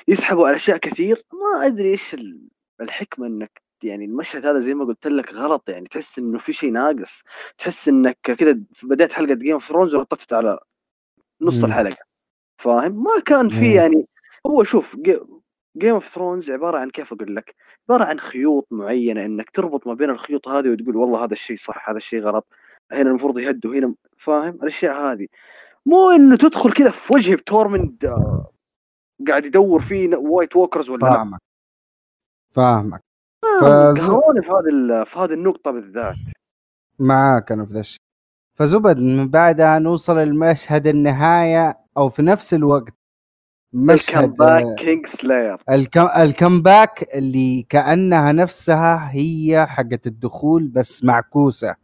[0.08, 2.48] يسحبوا على أشياء كثير؟ ما أدري إيش ال-
[2.80, 5.88] الحكمة إنك يعني المشهد هذا زي ما قلت لك غلط يعني.
[5.88, 7.22] تحس إنه في شيء ناقص.
[7.58, 10.58] تحس إنك كذا بدايه حلقة Game of Thrones وربطت على
[11.42, 11.64] نص.
[11.64, 12.04] الحلقة.
[12.58, 13.74] فاهم؟ ما كان في.
[13.74, 14.08] يعني
[14.46, 14.96] هو شوف
[15.76, 17.54] Game of Thrones عبارة عن كيف أقول لك؟
[17.90, 21.88] عبارة عن خيوط معينة إنك تربط ما بين الخيوط هذه وتقول والله هذا الشيء صح
[21.90, 22.46] هذا الشيء غلط
[22.92, 25.26] هنا المفروض يهدوا هنا فاهم؟ الأشياء هذه.
[25.86, 28.50] مو إنه تدخل كذا في وجه بتورمند آه،
[29.28, 31.10] قاعد يدور فيه White Walkers ولا لا.
[31.12, 31.40] فاهمك.
[32.50, 33.00] فاهمك.
[33.60, 36.16] فز- قهروني في هذه في هذه النقطة بالذات.
[36.98, 38.00] معاك أنا في ذا الشيء.
[38.62, 42.94] فزبد من بعدها نوصل المشهد النهاية أو في نفس الوقت
[43.72, 46.08] مشهد الـ comeback Kingslayer الكم...
[46.16, 51.76] الـ comeback اللي كأنها نفسها هي حقت الدخول بس معكوسة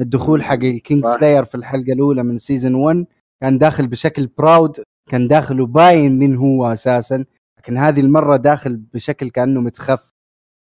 [0.00, 1.06] الدخول حق الـ King.
[1.06, 3.06] slayer في الحلقة الأولى من season 1
[3.40, 7.24] كان داخل بشكل proud كان داخل وباين من هو أساسا
[7.58, 10.12] لكن هذه المرة داخل بشكل كأنه متخف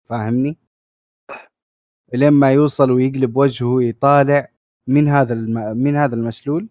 [0.09, 0.57] فاهمني؟
[2.13, 4.56] لين ما يوصل ويقلب وجهه ويطالع
[4.87, 5.77] من هذا الم...
[5.77, 6.69] من هذا المشلول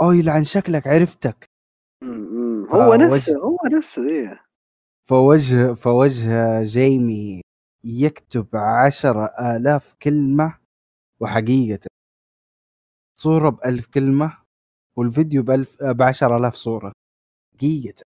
[0.00, 1.44] أوه يلعن شكلك عرفتك.
[2.70, 3.38] هو نفسه.
[3.38, 4.44] هو نفسه إيه.
[5.08, 7.40] فوجه فوجه جيمي
[7.84, 10.58] يكتب عشرة آلاف كلمة
[11.20, 11.86] وحقيقة.
[13.20, 14.38] صورة بألف كلمة
[14.96, 16.92] والفيديو بألف بعشرة آلاف صورة.
[17.54, 18.02] حقيقة.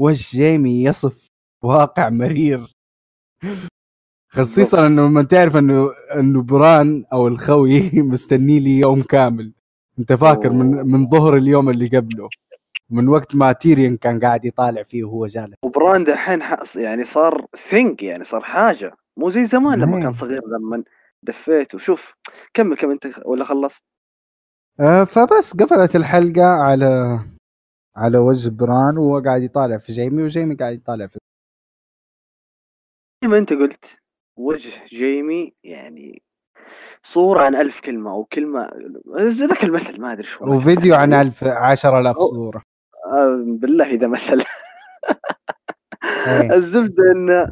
[0.00, 1.26] وجه جيمي يصف
[1.64, 2.72] واقع مرير.
[4.36, 9.52] خصيصا إنه لما تعرف إنه إنه بران أو الخوي مستني لي يوم كامل.
[9.98, 12.28] أنت فاكر من من ظهر اليوم اللي قبله؟
[12.90, 15.54] من وقت ما تيريان كان قاعد يطالع فيه وهو جالس.
[15.62, 18.94] وبراند الحين ح- يعني صار ثينك يعني صار حاجة.
[19.16, 20.00] مو زي زمان لما.
[20.02, 20.84] كان صغير لما
[21.22, 22.12] دفيته شوف
[22.54, 23.82] كمل كم أنت ولا خلصت؟
[24.80, 27.20] آه، فبس قفلت الحلقة على
[27.96, 31.18] على وجه بران وهو قاعد يطالع في جيمي وجيمي قاعد يطالع في
[33.24, 33.84] زي ما أنت قلت.
[34.36, 36.22] وجه جيمي يعني
[37.02, 38.70] صورة عن ألف كلمة أو كلمة
[39.18, 42.62] ذاك المثل ما أدري شو وفيديو عن ألف عشر ألاف أو- صورة.
[43.06, 44.44] آه، بالله إذا مثل.
[46.26, 46.52] إيه.
[46.56, 47.50] الزبدة إنه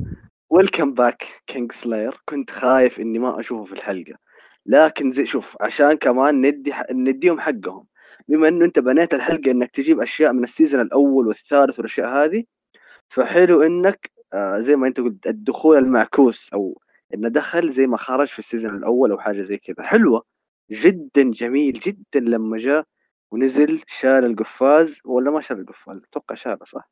[0.50, 4.14] welcome back Kingslayer كنت خايف إني ما أشوفه في الحلقة.
[4.66, 7.86] لكن زي شوف عشان كمان ندي نديهم حقهم.
[8.28, 12.44] بما إنه أنت بنيت الحلقة إنك تجيب أشياء من ال season الأول والثالث والأشياء هذه
[13.08, 14.10] فحلو آه
[14.58, 16.80] زي ما أنت قلت الدخول المعكوس أو
[17.14, 19.86] إنه دخل زي ما خرج في ال season الأول أو حاجة زي كذا.
[19.86, 20.22] حلوة.
[20.70, 22.84] جدا جميل جدا لما جاء
[23.32, 26.90] ونزل شال القفاز ولا ما شال القفاز؟ أتوقع شاله صح؟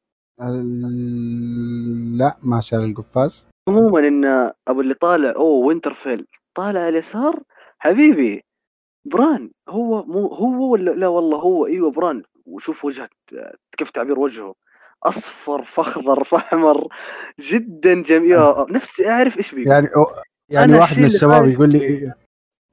[2.18, 3.48] لا ما شال القفاز.
[3.68, 7.42] عموما ان أبو اللي طالع أوه وينترفيل طالع على اليسار؟
[7.78, 8.44] حبيبي
[9.04, 12.22] بران هو مو هو ولا لا والله هو إيوه بران.
[12.46, 13.10] وشوف وجهك
[13.76, 14.54] كيف تعبير وجهه.
[15.02, 16.88] أصفر فأخضر فأحمر
[17.40, 18.30] جدا جميل.
[18.30, 19.72] يا نفسي أعرف إيش بيقول.
[19.72, 19.88] يعني
[20.48, 22.12] يعني واحد من الشباب يقول لي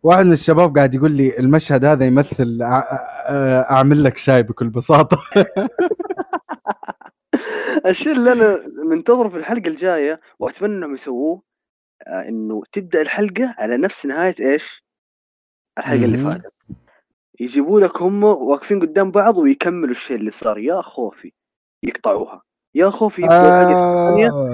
[0.03, 3.32] واحد من الشباب قاعد يقول لي المشهد هذا يمثل أ-
[3.71, 5.21] أعمل لك شاي بكل بساطة.
[7.86, 11.41] الشيء اللي أنا منتظره في الحلقة الجاية وأتمنى إنهم يسووه
[12.07, 14.86] آه، إنه تبدأ الحلقة على نفس نهاية إيش؟
[15.77, 16.17] الحلقة اللي.
[16.17, 16.53] فاتت.
[17.39, 20.57] يجيبوا لك هم واقفين قدام بعض ويكملوا الشيء اللي صار.
[20.57, 21.34] يا خوفي.
[21.84, 22.41] يقطعوها.
[22.75, 23.63] يا خوفي آه.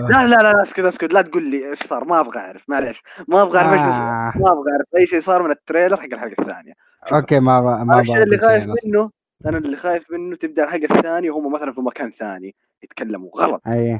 [0.09, 3.03] لا لا لا اسكت اسكت لا تقول لي إيش صار ما أبغى أعرف معليش.
[3.27, 4.33] ما أبغى أعرف إيش آه.
[4.35, 6.73] ما أبغى أعرف أي شيء صار من ال trailer حق الحلقة الثانية.
[7.13, 8.65] okay ما ما أنا الشيء اللي خايف.
[8.85, 9.11] منه
[9.45, 13.29] أنا اللي خايف منه تبدأ الحلقة الثانية وهم مثلا في مكان ثاني يتكلموا.
[13.37, 13.61] غلط.
[13.67, 13.99] أي.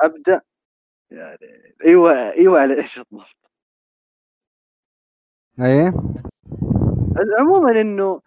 [0.00, 0.40] أبدأ.
[1.10, 3.50] يعني أيوه أيوه على إيش بالضبط
[5.60, 5.92] أي.
[7.38, 8.20] عموما إنه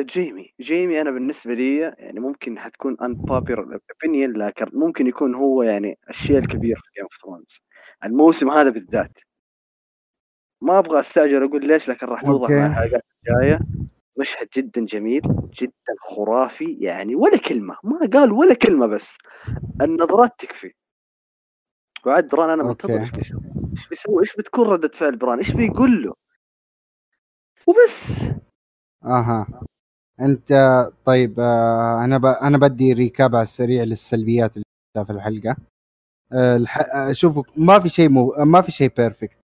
[0.00, 0.54] جيمي.
[0.60, 6.38] جيمي أنا بالنسبة لي يعني ممكن حتكون unpopular opinion لكن ممكن يكون هو يعني الشيء
[6.38, 7.60] الكبير في Game of Thrones
[8.04, 9.18] الموسم هذا بالذات.
[10.60, 12.50] ما أبغى استعجل أقول ليش لكن راح توضح.
[12.50, 13.60] مع الحلقات الجاية.
[14.16, 15.22] مشهد جدا جميل
[15.54, 17.76] جدا خرافي يعني ولا كلمة.
[17.84, 19.16] ما قال ولا كلمة بس.
[19.80, 20.72] النظرات تكفي.
[22.06, 23.00] وعاد بران أنا منتظر.
[23.00, 23.40] إيش بيسوي؟
[23.72, 26.14] إيش بيسوي؟ إيش بتكون ردة فعل بران؟ إيش بيقول له؟
[27.66, 28.22] وبس.
[29.04, 29.46] أها.
[30.20, 30.48] أنت
[31.04, 32.26] طيب آه أنا ب...
[32.26, 35.56] أنا بدي recap على السريع للسلبيات اللي في الحلقة.
[36.32, 36.78] آه الح...
[36.78, 38.34] آه، شوفوا ما في شيء مو...
[38.46, 39.38] ما في شيء perfect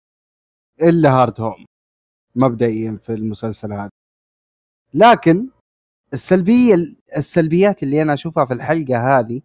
[0.82, 1.64] إلا Hardhome
[2.36, 3.90] مبدئيا في المسلسل هذا.
[4.94, 5.48] لكن
[6.12, 6.74] السلبية
[7.16, 9.40] السلبيات اللي أنا أشوفها في الحلقة هذه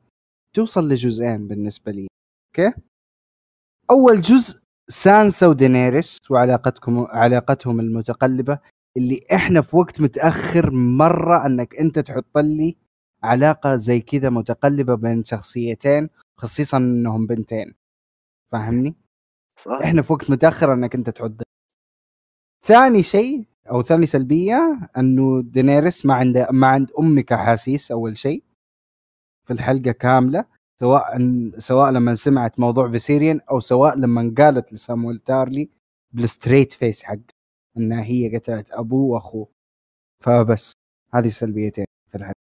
[0.55, 2.07] توصل لجزئين بالنسبة لي.
[2.47, 2.73] okay؟
[3.91, 8.59] أول جزء سانسا ودينيريس وعلاقتكم علاقتهم المتقلبة.
[8.97, 12.75] اللي إحنا في وقت متأخر مرة إنك أنت تحط لي
[13.23, 17.73] علاقة زي كذا متقلبة بين شخصيتين خصيصا إنهم بنتين.
[18.51, 18.95] فاهمني؟
[19.65, 19.79] صح.
[19.83, 21.41] إحنا في وقت متأخر إنك أنت تحط
[22.65, 28.43] ثاني شيء أو ثاني سلبية إنه دينيريس ما عند ما عند أمك أحاسيس أول شيء
[29.47, 30.45] في الحلقة كاملة
[30.79, 31.03] سواء
[31.57, 35.69] سواء لما سمعت موضوع فيسيريون أو سواء لما قالت لسامويل تارلي
[36.11, 37.17] بال straight face حق.
[37.77, 39.47] انها هي قتلت ابوه وأخوه.
[40.23, 40.71] فبس
[41.13, 42.33] هذه سلبيتين في الحلقة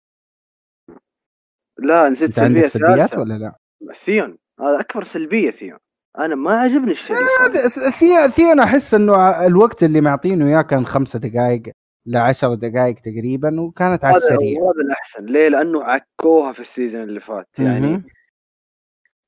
[1.79, 3.55] لا نسيت سلبية سلبيات ولا لا؟
[3.93, 4.38] ثيون.
[4.59, 5.79] هذا أكبر سلبية ثيون.
[6.19, 8.51] أنا ما عجبني الشيء اللي صار.
[8.51, 11.63] أنا أحس إنه الوقت اللي معطينه إياه كان خمسة دقائق
[12.05, 14.61] لعشر دقائق تقريبا وكانت على السريع.
[14.61, 15.25] هذا الأحسن.
[15.25, 17.59] ليه؟ لأنه عكوها في ال season اللي فات.
[17.59, 18.03] يعني.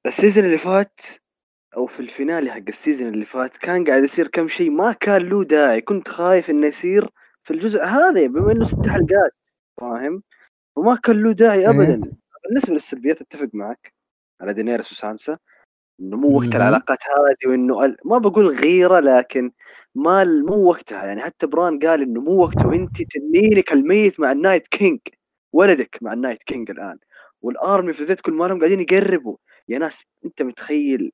[0.05, 0.99] ال season اللي فات
[1.77, 4.93] أو في ال finale حق ال season اللي فات كان قاعد يصير كم شيء ما
[4.93, 5.81] كان له داعي.
[5.81, 7.09] كنت خايف إنه يصير
[7.43, 9.31] في الجزء هذا بما إنه ست حلقات
[9.81, 10.23] فاهم؟
[10.75, 11.69] وما كان له داعي إيه.
[11.69, 12.11] ابدا.
[12.49, 13.93] بالنسبة للسلبيات أتفق معك
[14.41, 15.37] على دينيرس وسانسا
[15.99, 16.55] إنه مو وقت.
[16.55, 19.51] العلاقات هذه وإنه ال- ما بقول غيرة لكن
[19.95, 21.05] ما مو وقتها.
[21.05, 22.73] يعني حتى بران قال إنه مو وقته.
[22.73, 24.99] انت تنينك الميت مع ال Night King
[25.53, 26.97] ولدك مع ال Night King الآن.
[27.41, 29.37] وال Army of the Dead كل مالهم قاعدين يقربوا.
[29.69, 31.11] يا ناس أنت متخيل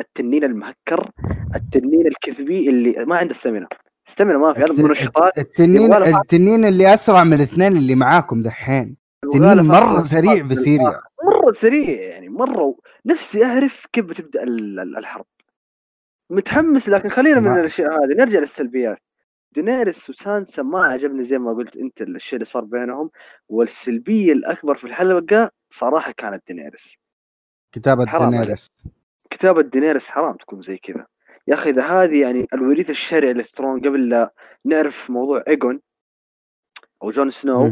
[0.00, 1.10] التنين المهكر
[1.54, 3.66] التنين الكذبي اللي ما عنده stamina
[4.08, 8.96] stamina ما في هذا منشطات التنين التنين اللي أسرع من الاثنين اللي معاكم دحين.
[9.32, 11.00] تنين يبغى له مرة سريع بسيريا.
[11.24, 12.80] مرة سريع يعني مرة و...
[13.06, 15.26] نفسي أعرف كيف بتبدأ ال- ال- الحرب.
[16.30, 18.14] متحمس لكن خلينا من الأشياء هذه.
[18.18, 18.98] نرجع للسلبيات.
[19.54, 23.10] دينيريس وسانسا ما عجبني زي ما قلت أنت الشيء اللي صار بينهم.
[23.48, 26.96] والسلبية الأكبر في الحلقة صراحة كانت دينيريس.
[27.72, 28.66] كتابة حرام دينيريس.
[29.30, 31.06] كتابة دينيريس حرام تكون زي كذا.
[31.48, 34.32] يا أخي إذا هذه يعني الوريث الشرعي لل throne قبل لا
[34.64, 35.80] نعرف موضوع ايجون
[37.02, 37.66] أو جون سنو.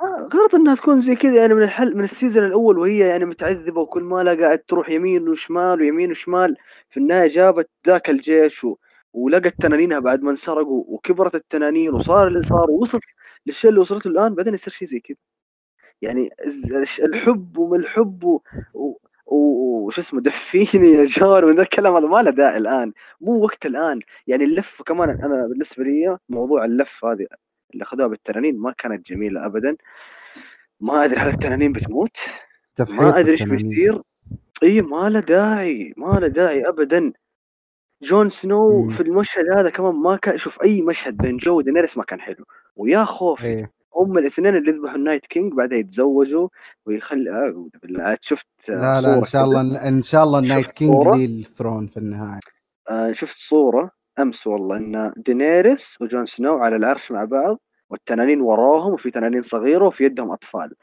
[0.00, 3.24] آه، غلط إنها تكون زي كذا يعني من الحل من ال season الأول وهي يعني
[3.24, 6.56] متعذبة وكل ما لا قاعد تروح يمين وشمال ويمين وشمال.
[6.90, 8.76] في النهاية جابت ذاك الجيش و...
[9.12, 13.02] ولقت تنانينها بعد ما انسرقوا وكبرت التنانين وصار اللي صار ووصلت
[13.46, 15.16] للشيء اللي وصلت له الآن بعدين يصير شيء زي كذا.
[16.02, 16.30] يعني
[17.00, 18.40] الحب وما الحب و...
[19.26, 22.92] وش اسمه دفيني يا جار وذا الكلام هذا ما له داعي الآن.
[23.20, 24.00] مو وقت الآن.
[24.26, 27.26] يعني اللف كمان أنا بالنسبة لي موضوع اللف هذه
[27.72, 29.76] اللي أخذوها بالتنانين ما كانت جميلة ابدا.
[30.80, 32.16] ما أدري هل التنانين بتموت؟
[32.90, 33.42] ما أدري إيش.
[33.42, 34.02] بيصير.
[34.62, 37.12] إي ما له داعي ما له داعي ابدا.
[38.02, 38.90] جون سنو مم.
[38.90, 42.44] في المشهد هذا كمان ما كان شوف أي مشهد بين جون ودينيريس ما كان حلو.
[42.76, 43.75] ويا خوفي إيه.
[43.96, 46.48] هم الاثنين اللي يذبحوا ال Night King بعدها يتزوجوا
[46.86, 49.44] ويخلي اعوذ بالله شفت لا لا إن شاء.
[49.44, 52.40] الله إن شاء الله ال Night King؟ لي ال throne في النهاية.
[52.88, 58.92] آه شفت صورة؟ أمس والله إن دينيريس وجون سنو على العرش مع بعض والتنانين وراهم
[58.92, 60.74] وفي تنانين صغيرة وفي يدهم أطفال.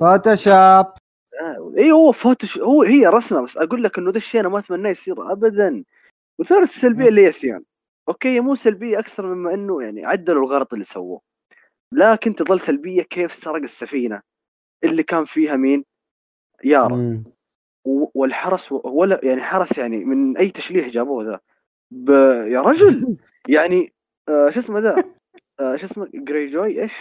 [0.00, 0.86] Photoshop
[1.78, 4.90] اي هو فوتوش هو هي رسمة بس أقول لك إنه ذا الشيء أنا ما أتمناه
[4.90, 5.84] يصير ابدا.
[6.38, 7.62] وثالث السلبيه اللي هي ثيون
[8.08, 11.20] okay مو سلبية أكثر مما إنه يعني عدلوا الغلط اللي سووه.
[11.92, 14.22] لكن تظل سلبية كيف سرق السفينة؟
[14.84, 15.84] اللي كان فيها مين؟
[16.64, 17.24] يارا.
[18.14, 21.40] والحرس ولا يعني حرس يعني من أي تشليح جابوه ذا.
[22.46, 23.16] يا رجل!
[23.56, 23.92] يعني
[24.28, 25.04] آه شو اسمه ذا؟
[25.60, 26.92] آه شو اسمه؟ جري جوي إيش؟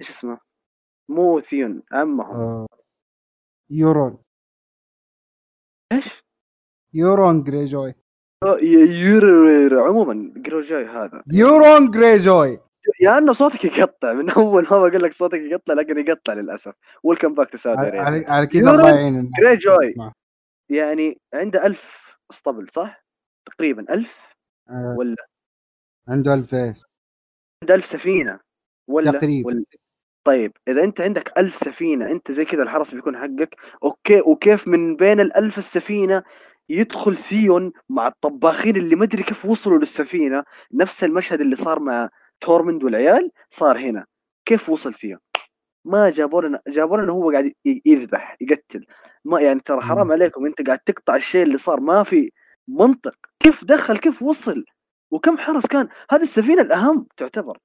[0.00, 0.38] إيش اسمه؟
[1.08, 2.36] مو ثيون عمهم.
[2.36, 2.66] آه.
[3.70, 4.18] يورون.
[5.92, 6.24] إيش؟
[6.94, 7.94] يورون جريجوي.
[8.44, 11.22] آه، ي- يور عموما جري جوي هذا.
[11.32, 12.60] يورون جريجوي.
[13.00, 17.34] يا إنه صوتك يقطع من أول ما بقول لك صوتك يقطع لكن يقطع للأسف welcome
[17.34, 19.30] back to Saudi على, Arabia على كذا الله يعين.
[19.40, 19.94] جري جوي.
[20.68, 23.04] يعني عنده ألف اسطول صح؟
[23.44, 24.18] تقريبا ألف
[24.70, 24.94] آه.
[24.98, 25.16] ولا
[26.08, 26.82] عنده ألف إيش
[27.62, 28.40] عنده ألف سفينة
[28.88, 29.48] ولا تقريبا.
[29.48, 29.64] ولا
[30.24, 34.96] طيب إذا أنت عندك ألف سفينة أنت زي كذا الحرس بيكون حقك okay وكيف من
[34.96, 36.22] بين الألف السفينة
[36.68, 42.08] يدخل ثيون مع الطباخين اللي ما أدري كيف وصلوا للسفينة نفس المشهد اللي صار مع
[42.40, 44.06] تورمند والعيال صار هنا.
[44.44, 45.18] كيف وصل ثيون
[45.84, 47.52] ما جابوا لنا جابوا لنا هو قاعد
[47.86, 48.86] يذبح يقتل.
[49.24, 50.12] ما يعني ترى حرام مم.
[50.12, 52.32] عليكم أنت قاعد تقطع الشيء اللي صار ما في
[52.68, 53.16] منطق.
[53.40, 54.64] كيف دخل؟ كيف وصل؟
[55.10, 57.58] وكم حرس كان؟ هذه السفينة الأهم تعتبر.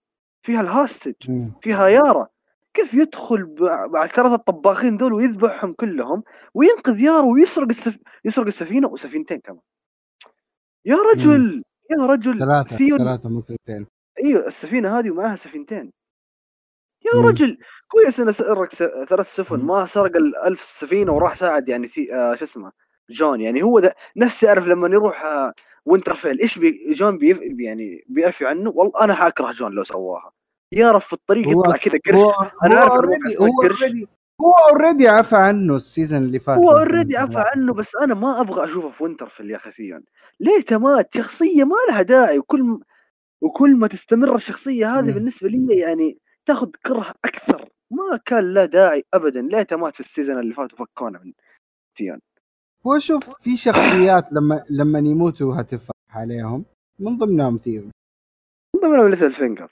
[0.44, 1.54] فيها الهاستج مم.
[1.62, 2.28] فيها يارا
[2.74, 3.56] كيف يدخل
[3.90, 7.98] بعد ثلاثة الطباخين دول ويذبحهم كلهم وينقذ يارا ويسرق السف...
[8.26, 9.60] يسرق السفينة وسفينتين كمان؟
[10.86, 11.64] يا رجل!
[11.92, 12.40] يا رجل!
[12.40, 13.88] ثلاثة ثيون ثلاثة مو اثنتين.
[14.24, 15.92] أيوه السفينة هذه ومعها سفينتين
[17.06, 17.28] يا مم.
[17.28, 17.58] رجل
[17.88, 18.84] كويس انه سرق س...
[19.10, 19.60] ثلاث سفن.
[19.66, 22.72] ما سرق الألف سفينة وراح ساعد يعني في آه شو اسمه
[23.10, 25.54] جون يعني هو ده نفسي أعرف لما يروح آه
[25.86, 27.40] وينترفيل إيش بي جون بيف...
[27.42, 30.32] يعني بيعفي عنه والله أنا حأكره جون لو سواها
[30.72, 32.98] يعرف في الطريق يطلع كذا قرش هو عارف هو.
[32.98, 34.08] اوريدي
[34.42, 37.44] هو اوريدي عفى عنه ال season اللي فات هو اوريدي عفى.
[37.56, 40.04] عنه بس أنا ما أبغى أشوفه في وينترفيل يا أخي
[40.40, 42.80] يا ليته مات شخصية ما لها داعي وكل.
[43.42, 45.14] وكل ما تستمر الشخصية هذه مم.
[45.14, 47.70] بالنسبة لي يعني تاخذ كره أكثر.
[47.92, 51.34] ما كان لا داعي ابدا ليته مات في ال season اللي فات وفكونا من
[51.96, 52.20] تيون؟
[52.88, 56.66] هو شوف في شخصيات لما لما يموتوا هتفرح عليهم
[57.00, 57.92] من ضمنهم ثيون
[58.76, 59.72] من ضمنهم ليتل فينجر.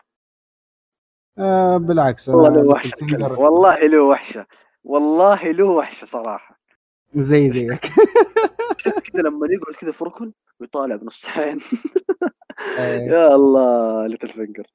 [1.39, 2.95] آه بالعكس والله أنا له وحشة
[3.39, 4.45] والله له وحشة.
[4.84, 6.59] والله له وحشة صراحة.
[7.13, 7.86] زي زيك.
[9.13, 11.59] كذا لما يقعد كذا في ركن ويطالع بنص عين
[12.24, 12.30] آه،
[12.80, 14.68] يا الله ليتل فينجر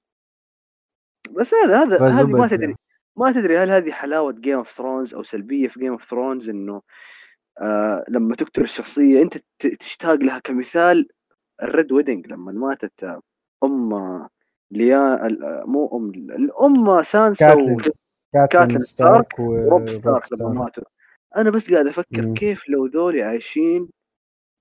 [1.30, 2.48] بس هذا هذا هذه ما.
[2.48, 2.74] تدري
[3.16, 6.82] ما تدري هل هذه حلاوة Game of Thrones أو سلبية في Game of Thrones إنه
[7.60, 9.38] آه لما تقتل الشخصية أنت
[9.80, 11.08] تشتاق لها كمثال
[11.62, 13.20] ال Red Wedding لما ماتت آه،
[13.64, 14.28] أم
[14.70, 17.80] ليا آه، مو أم الام سانسا كاتلين.
[18.50, 20.84] كاتلين ستارك وروب ستارك لما ماتوا
[21.36, 22.34] أنا بس قاعد أفكر.
[22.34, 23.88] كيف لو ذولي عايشين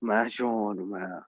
[0.02, 1.24] مع جون ومع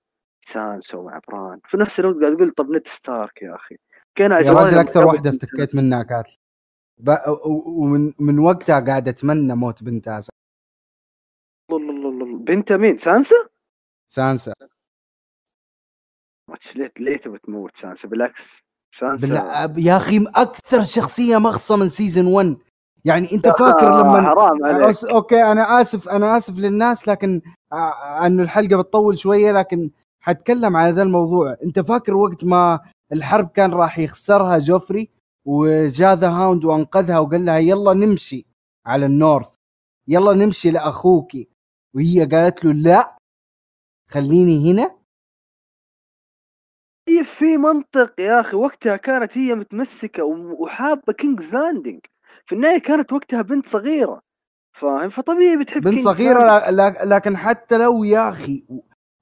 [0.48, 3.76] سانسا ومع بران في نفس الوقت قاعد أقول طب نيد ستارك يا أخي.
[4.14, 6.02] كان يا راجل أكثر واحدة افتكيت منها
[7.28, 10.20] و- ومن من وقتها قاعد أتمنى موت بنتها
[11.70, 12.38] الله الله الله الله.
[12.38, 13.36] بنت مين؟ سانسا؟
[14.12, 14.52] سانسا.
[16.76, 18.58] ليه ليه تبي تموت سانسا؟ بالعكس.
[18.94, 22.56] سانسا بالله يا أخي أكثر شخصية مغصة من season 1
[23.04, 24.96] يعني أنت آه، فاكر لما حرام عليك.
[24.96, 27.40] أس- okay أنا آسف أنا آسف للناس لكن
[28.26, 29.90] أنه الحلقة بتطول شوية لكن
[30.26, 31.56] حتكلم على ذا الموضوع.
[31.64, 32.80] انت فاكر وقت ما
[33.12, 35.10] الحرب كان راح يخسرها جوفري
[35.44, 38.46] وجاء The Hound وانقذها وقال لها يلا نمشي
[38.86, 39.54] على ال North
[40.08, 41.48] يلا نمشي لأخوكي.
[41.94, 43.16] وهي قالت له لا
[44.10, 44.96] خليني هنا.
[47.08, 50.24] طيب في منطق يا أخي وقتها كانت هي متمسكة
[50.58, 52.00] وحابة King's Landing
[52.46, 54.20] في النهاية كانت وقتها بنت صغيرة.
[54.76, 56.70] فاهم؟ فطبيعي بتحب بنت صغيرة
[57.04, 58.64] لكن حتى لو يا أخي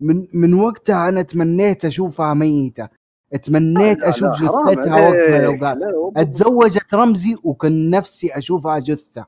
[0.00, 2.88] من من وقتها أنا تمنيت أشوفها ميتة.
[3.42, 9.26] تمنيت لا، أشوف لا، جثتها وقت ما لا، لا، أتزوجت رمزي وكان نفسي أشوفها جثة.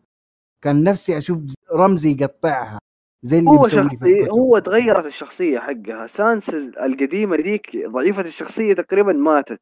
[0.63, 1.39] كان نفسي أشوف
[1.73, 2.79] رمزي يقطعها.
[3.23, 4.31] زي اللي هو شخصية الكتب.
[4.31, 6.07] هو تغيرت الشخصية حقها.
[6.07, 6.49] سانسا
[6.85, 9.61] القديمة ذيك ضعيفة الشخصية تقريبا ماتت.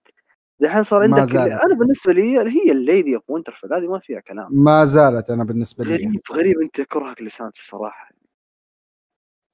[0.61, 1.53] دحين صار عندك زالت.
[1.53, 4.49] أنا بالنسبة لي هي ال Lady of Winterfell هذه ما فيها كلام.
[4.51, 5.95] ما زالت أنا بالنسبة لي.
[5.95, 8.11] غريب غريب أنت كرهك لسانس صراحة.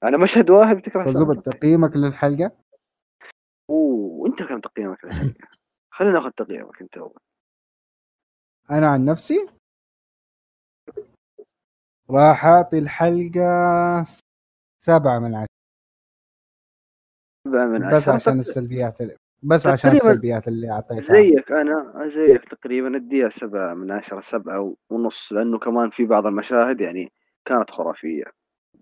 [0.05, 1.51] أنا مشهد واحد بتكره سانسا.
[1.51, 2.53] تقييمك للحلقة
[3.71, 5.49] أوه وانت كم تقييمك للحلقة؟
[5.91, 7.19] خلينا ناخذ تقييمك أنت أول
[8.71, 9.47] أنا عن نفسي
[12.11, 14.05] راح أعطي الحلقة
[14.85, 15.47] سبعة من عشرة
[17.49, 18.13] سبعة من بس عشرة.
[18.15, 23.75] عشان تق- السلبيات اللي بس عشان السلبيات اللي أعطيتها زيك أنا زيك تقريبا اديها سبعة
[23.75, 27.13] من عشرة سبعة ونص لأنه كمان في بعض المشاهد يعني
[27.45, 28.25] كانت خرافية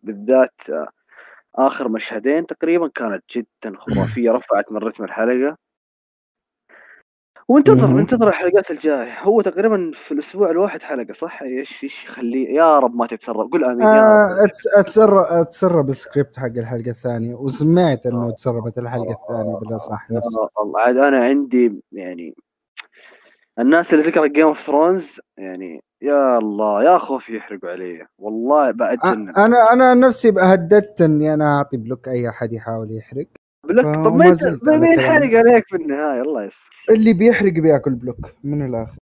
[0.02, 0.54] بالذات
[1.54, 5.56] آخر مشهدين تقريبا كانت جدا خرافية رفعت من رتم الحلقة.
[7.48, 7.98] وانتظر.
[7.98, 9.20] انتظر الحلقات الجاية.
[9.22, 13.52] هو تقريبا في الأسبوع الواحد حلقة صح؟ إيش إيش يخليه يا رب ما تتسرب.
[13.52, 14.38] قول آمين يا رب.
[14.38, 14.44] آه
[14.80, 17.34] أتسرب أتسرب السكريبت حق الحلقة الثانية.
[17.34, 20.42] وسمعت إنه تسربت الحلقة الثانية بالأصح نفسه.
[20.42, 22.34] يا الله عاد أنا عندي يعني
[23.58, 28.06] الناس اللي تقرا Game of Thrones يعني يا الله يا خوف يحرقوا علي.
[28.18, 33.26] والله بأتجنن أنا أنا عن نفسي هددت إني أنا أعطي block أي أحد يحاول يحرق.
[33.68, 34.14] فهو طب
[34.62, 35.00] ما مين.
[35.00, 36.70] حرق عليك في النهاية الله يستر.
[36.90, 38.98] اللي بيحرق بياكل block من الآخر.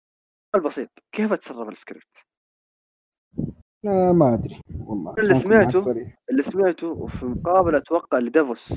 [0.53, 2.07] سؤال بسيط كيف تسرب السكريبت؟
[3.86, 4.61] آه ما أدري.
[4.86, 6.07] والله اللي سمعته.
[6.30, 8.72] اللي سمعته وفي مقابله أتوقع لدافوس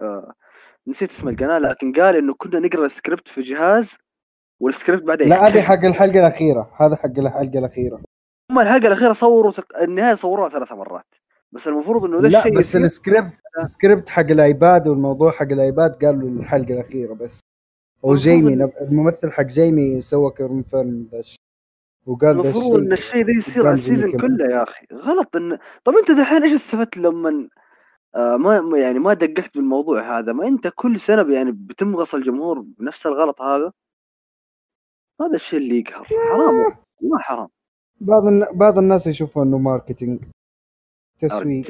[0.00, 0.32] آه
[0.86, 3.96] نسيت اسم القناة لكن قال إنه كنا نقرأ السكريبت في جهاز
[4.60, 6.70] والسكريبت بعدين لا هذه حق الحلقة الأخيرة.
[6.80, 8.00] هذا حق الحلقة الأخيرة.
[8.50, 9.78] هم الحلقة الأخيرة صوروا تق...
[9.82, 11.06] النهاية صوروها ثلاث مرات.
[11.52, 13.32] بس المفروض إنه ده لا الشيء بس السكريبت
[13.62, 17.40] السكريبت حق ال iPad والموضوع حق الآيباد قالوا الحلقة الأخيرة بس.
[18.04, 21.38] أو المفروض جيمي إن- نب- الممثل حق جيمي سوى confirm ذا الشيء
[22.06, 24.12] وقال ذا المفروض إن الشيء ذا يصير على ال season.
[24.12, 24.86] كله يا أخي.
[24.94, 25.36] غلط.
[25.36, 27.48] ان طب أنت دحين إيش استفدت لما
[28.16, 32.64] آه ما ما- يعني ما دققت بالموضوع هذا؟ ما أنت كل سنة يعني بتمغص الجمهور
[32.78, 33.72] بنفس الغلط هذا؟
[35.20, 37.48] هذا الشيء اللي يقهر حرام ما حرام
[38.00, 38.44] بعض الن...
[38.58, 40.20] بعض الناس يشوفوا إنه marketing
[41.18, 41.66] تسويق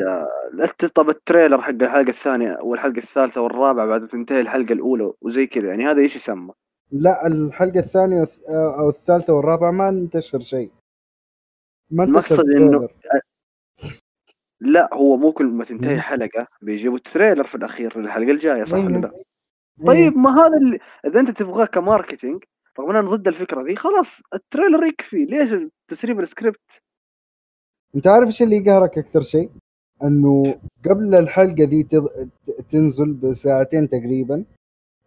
[0.94, 5.68] طب ال trailer حق الحلقة الثانية والحلقة الثالثة والرابعة بعد تنتهي الحلقة الأولى وزي كذا
[5.68, 6.52] يعني هذا إيش يسمى؟
[6.92, 10.70] لا الحلقة الثانية والث- أو الثالثة والرابعة ما انتشر شيء
[11.90, 12.92] ما انتشر المقصد إنه- trailer.
[14.60, 16.00] لا هو مو كل ما تنتهي.
[16.00, 18.96] حلقة بيجيبوا ال trailer في الأخير للحلقة الجاية صح ولا.
[18.98, 19.22] لا؟
[19.86, 22.44] طيب ما هذا اللي إذا أنت تبغاه ك marketing
[22.78, 25.24] رغم ان أنا ضد الفكرة دي خلاص ال trailer يكفي.
[25.24, 26.80] ليش تسريب السكريبت؟
[27.96, 29.50] أنت عارف إيش اللي يقهرك أكثر شيء؟
[30.04, 32.06] إنه قبل الحلقة ذي تض...
[32.68, 34.44] تنزل بساعتين تقريبا.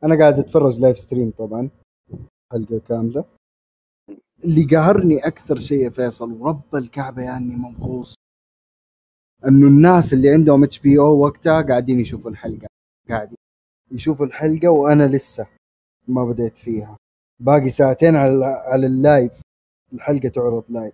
[0.04, 1.70] أنا قاعد أتفرج live stream طبعا
[2.52, 3.26] حلقة كاملة.
[4.46, 8.16] اللي قهرني أكثر شيء يا فيصل ورب الكعبة يعني ممغوص
[9.48, 12.68] إنه الناس اللي عندهم HBO وقتها قاعدين يشوفوا الحلقة
[13.10, 13.38] قاعدين
[13.92, 15.48] يشوفوا الحلقة وأنا لسه
[16.08, 16.98] ما بديت فيها.
[17.40, 19.42] باقي ساعتين على على ال live
[19.94, 20.94] الحلقة تعرض live.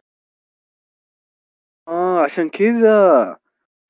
[1.88, 3.38] آه عشان كذا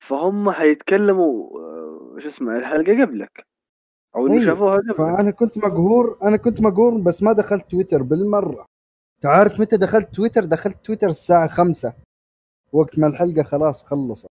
[0.00, 3.46] فهم حيتكلموا آه، شو اسمه الحلقة قبلك.
[4.16, 4.46] أو إنه أيوه.
[4.46, 4.96] شافوها قبلك.
[4.96, 8.66] فأنا كنت مقهور أنا كنت مقهور بس ما دخلت تويتر بالمرة.
[9.20, 11.92] تعرف متى دخلت تويتر؟ دخلت تويتر الساعة خمسة.
[12.72, 14.26] وقت ما الحلقة خلاص خلصت.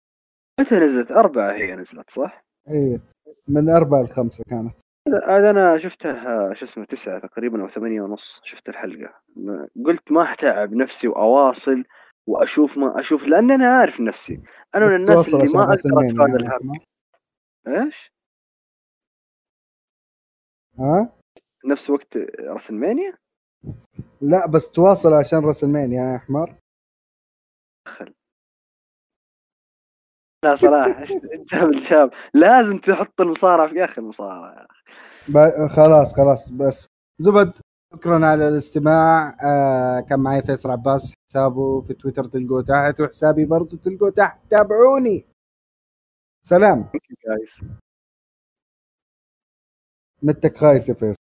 [0.59, 2.99] متى نزلت؟ أربعة هي نزلت صح؟ إيه
[3.47, 4.81] من أربعة لخمسة كانت.
[5.07, 10.33] هذا أنا شفتها شو اسمه تسعة تقريبا أو ثمانية ونص شفت الحلقة ما- قلت ما
[10.33, 11.83] أتعب نفسي وأواصل
[12.27, 14.41] وأشوف ما أشوف لأن أنا عارف نفسي
[14.75, 16.47] أنا من بس الناس اللي عشان ما راس أقدر أتفادى يعني.
[16.47, 16.73] الهم
[17.85, 18.11] إيش؟
[20.79, 21.13] ها
[21.65, 23.17] نفس وقت راس المانيا؟
[24.21, 26.55] لا بس تواصل عشان راس المانيا يا حمار
[30.45, 31.11] لا صراحة إيش
[31.53, 34.67] جاب الجاب لازم تحط المصارعة في آخر المصارعة
[35.27, 36.85] ب- خلاص خلاص بس.
[37.19, 37.55] زبد
[37.93, 39.37] شكرا على الاستماع.
[39.43, 43.01] آه كان معي فيصل عباس حسابه في تويتر تلقوه تحت.
[43.01, 44.39] وحسابي برضو تلقوه تحت.
[44.49, 45.25] تابعوني.
[46.45, 46.89] سلام.
[50.23, 51.18] نتك خايس يا فيصل.